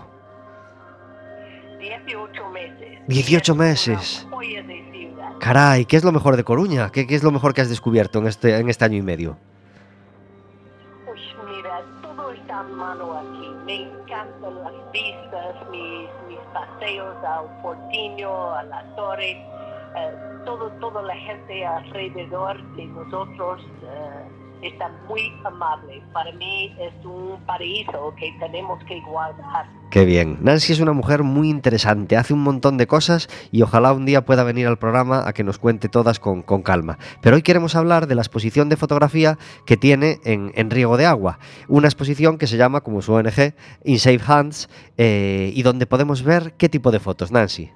[1.77, 2.99] 18 meses.
[3.07, 4.27] 18 Es una meses.
[5.41, 6.89] Caray, ¿qué es lo mejor de Coruña?
[6.89, 9.37] ¿Qué, qué es lo mejor que has descubierto en este, en este año y medio?
[11.11, 13.49] Uy, mira, todo está a mano aquí.
[13.65, 21.01] Me encantan las vistas, mis, mis paseos al Portiño, a la torre, eh, todo, toda
[21.01, 26.01] la gente alrededor de nosotros eh, está muy amable.
[26.13, 29.67] Para mí es un paraíso que tenemos que guardar.
[29.91, 30.37] Qué bien.
[30.41, 34.23] Nancy es una mujer muy interesante, hace un montón de cosas y ojalá un día
[34.23, 36.99] pueda venir al programa a que nos cuente todas con, con calma.
[37.21, 41.07] Pero hoy queremos hablar de la exposición de fotografía que tiene en, en Riego de
[41.07, 41.39] Agua.
[41.67, 46.21] Una exposición que se llama, como su ONG, In Safe Hands, eh, y donde podemos
[46.21, 47.71] ver qué tipo de fotos, Nancy.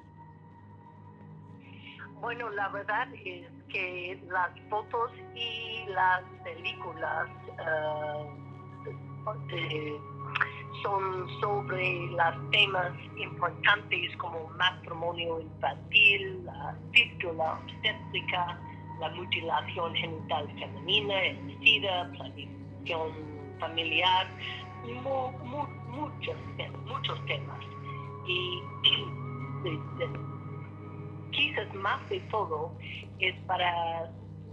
[2.20, 7.28] Bueno, la verdad es que las fotos y las películas
[9.50, 10.00] eh,
[10.82, 18.58] son sobre los temas importantes como matrimonio infantil, la fístula obstétrica,
[19.00, 24.26] la mutilación genital femenina, el SIDA, planificación familiar,
[24.84, 26.36] mu- mu- muchos,
[26.86, 27.60] muchos temas.
[28.26, 28.62] Y
[29.62, 30.33] de- de-
[31.34, 32.72] quizás más de todo
[33.18, 34.10] es para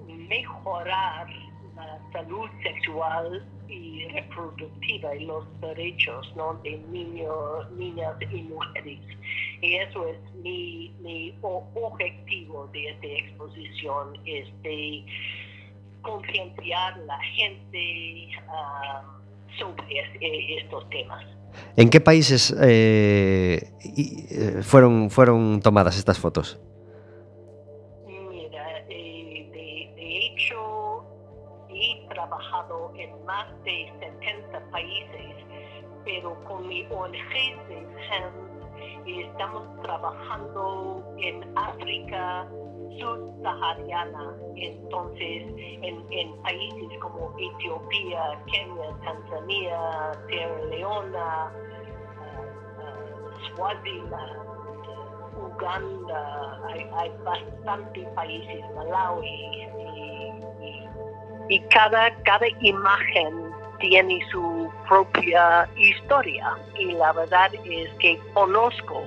[0.07, 1.27] mejorar
[1.75, 6.55] la salud sexual y reproductiva y los derechos ¿no?
[6.63, 8.99] de niños, niñas y mujeres.
[9.61, 15.05] Y eso es mi, mi objetivo de esta exposición, es de
[16.01, 19.03] concienciar la gente ah,
[19.57, 21.23] sobre eh, estos temas.
[21.75, 26.59] ¿En qué países eh, eh, fueron, fueron tomadas estas fotos?
[33.31, 35.35] Más de 70 países,
[36.03, 38.51] pero con mi ONG Safe Hands
[39.07, 42.45] estamos trabajando en África
[42.99, 45.43] subsahariana, entonces
[45.81, 51.53] en, en países como Etiopía, Kenia, Tanzania, Sierra Leona,
[52.19, 52.43] ah,
[52.79, 54.39] ah, Swaziland,
[55.37, 61.10] Uganda, hay, hay bastantes países, Malawi, y-
[61.51, 66.55] y cada, cada imagen tiene su propia historia.
[66.79, 69.03] Y la verdad es que conozco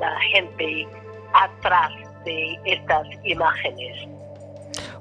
[0.00, 0.88] la gente
[1.34, 1.92] atrás
[2.24, 4.08] de estas imágenes.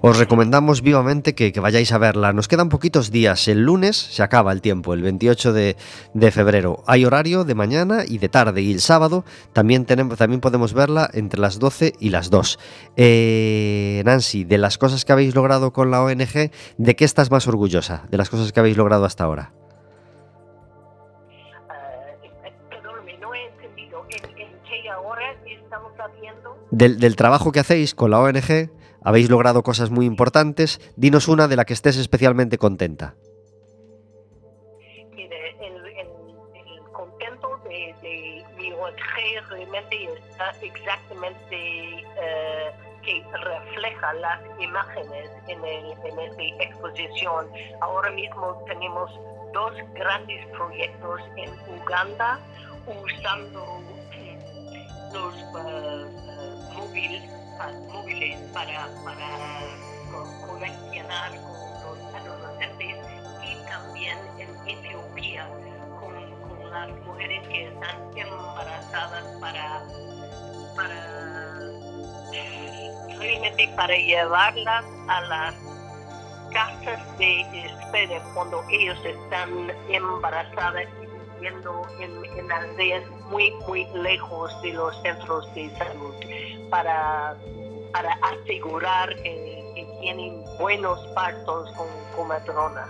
[0.06, 2.34] Os recomendamos vivamente que, que vayáis a verla.
[2.34, 3.48] Nos quedan poquitos días.
[3.48, 5.78] El lunes se acaba el tiempo, el 28 de,
[6.14, 6.84] de febrero.
[6.88, 8.62] Hay horario de mañana y de tarde.
[8.62, 9.24] Y el sábado
[9.54, 12.60] también, tenemos, también podemos verla entre las 12 y las 2.
[12.98, 17.48] Eh, Nancy, de las cosas que habéis logrado con la ONG, ¿de qué estás más
[17.48, 18.04] orgullosa?
[18.12, 19.54] De las cosas que habéis logrado hasta ahora.
[22.70, 24.06] Perdóname, no he entendido.
[24.10, 26.58] ¿En, en qué ahora estamos haciendo?
[26.72, 28.70] Del, del trabajo que hacéis con la ONG,
[29.04, 30.80] habéis logrado cosas muy importantes.
[30.96, 33.16] Dinos una de la que estés especialmente contenta.
[35.12, 42.72] Mire, el, contento de, mi ONG realmente está exactamente eh,
[43.04, 47.48] que refleja las imágenes en, el, en esta exposición.
[47.82, 49.12] Ahora mismo tenemos
[49.54, 51.50] dos grandes proyectos en
[51.82, 52.40] Uganda
[52.88, 53.82] usando
[54.12, 54.38] eh,
[55.14, 56.06] los eh,
[56.76, 57.24] móviles,
[57.58, 59.60] móviles para, para
[60.12, 61.32] co- conexionar
[61.84, 62.98] con los adolescentes
[63.44, 65.48] y también en Etiopía
[66.00, 66.14] con,
[66.50, 69.84] con las mujeres que están embarazadas para,
[70.76, 71.60] para
[73.20, 75.56] realmente para llevarlas a las
[76.52, 84.62] casas de espera cuando ellos están embarazadas y viviendo en, en aldeas muy, muy lejos
[84.62, 86.14] de los centros de salud
[86.70, 87.36] para,
[87.92, 89.62] para asegurar que,
[90.00, 92.90] tienen buenos partos con, con matronas.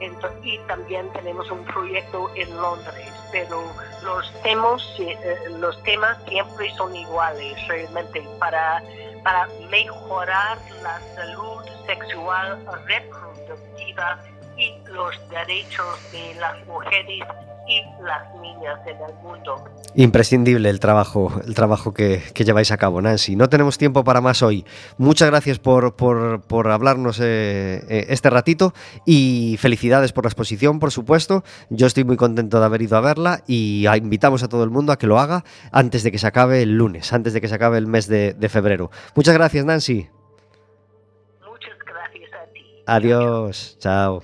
[0.00, 3.62] Ento- y también tenemos un proyecto en Londres, pero
[4.02, 8.82] los temas, eh, los temas siempre son iguales realmente para,
[9.22, 14.18] para mejorar la salud sexual reproductiva
[14.62, 17.26] y los derechos de las mujeres
[17.68, 19.64] y las niñas en el mundo.
[19.94, 23.36] Imprescindible el trabajo, el trabajo que, que lleváis a cabo, Nancy.
[23.36, 24.64] No tenemos tiempo para más hoy.
[24.98, 28.74] Muchas gracias por, por- por hablarnos eh, eh, este ratito
[29.06, 31.44] y felicidades por la exposición, por supuesto.
[31.70, 34.92] Yo estoy muy contento de haber ido a verla y invitamos a todo el mundo
[34.92, 37.54] a que lo haga antes de que se acabe el lunes, antes de que se
[37.54, 38.90] acabe el mes de, de febrero.
[39.14, 40.08] Muchas gracias, Nancy.
[41.46, 42.82] Muchas gracias a ti.
[42.86, 43.76] Adiós.
[43.78, 44.22] Chao.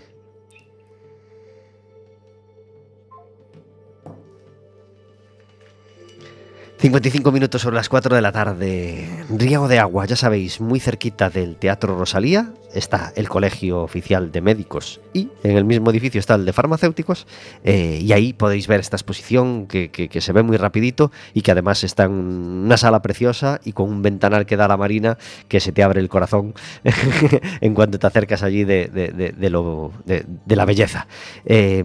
[6.80, 9.08] 55 minutos sobre las 4 de la tarde.
[9.36, 14.40] Riego de Agua, ya sabéis, muy cerquita del Teatro Rosalía está el Colegio Oficial de
[14.42, 17.26] Médicos y en el mismo edificio está el de Farmacéuticos
[17.64, 21.50] eh, y ahí podéis ver esta exposición que, que- se ve muy rapidito y que
[21.50, 25.16] además está en una sala preciosa y con un ventanal que da a la marina
[25.48, 26.54] que se te abre el corazón
[27.62, 31.06] en cuanto te acercas allí de, de- de- de la belleza.
[31.46, 31.82] Eh,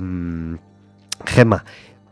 [1.26, 1.64] Gemma,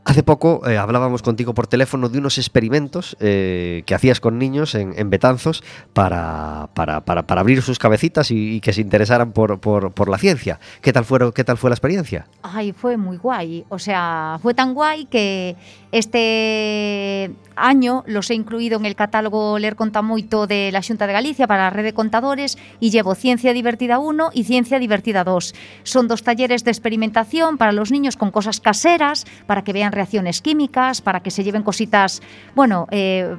[0.03, 4.73] hace poco eh, hablábamos contigo por teléfono de unos experimentos eh, que hacías con niños
[4.75, 10.09] en, Betanzos para, para, para- abrir sus cabecitas y, que se interesaran por, por- por
[10.09, 10.59] la ciencia.
[10.81, 12.27] ¿Qué tal, fue, ¿Qué tal fue la experiencia?
[12.43, 13.65] Ay, fue muy guay.
[13.69, 15.55] O sea, fue tan guay que
[15.91, 21.13] este año los he incluido en el catálogo Ler Conta Moito de la Xunta de
[21.13, 25.53] Galicia para la red de contadores y llevo Ciencia Divertida 1 y Ciencia Divertida 2.
[25.83, 30.41] Son dos talleres de experimentación para los niños con cosas caseras, para que vean reacciones
[30.41, 32.21] químicas, para que se lleven cositas,
[32.55, 33.35] bueno, eh,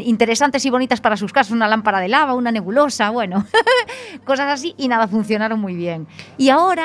[0.00, 3.46] interesantes y bonitas para sus casas, una lámpara de lava, una nebulosa, bueno,
[4.24, 6.06] cosas así y nada, funcionaron muy bien.
[6.38, 6.84] Y ahora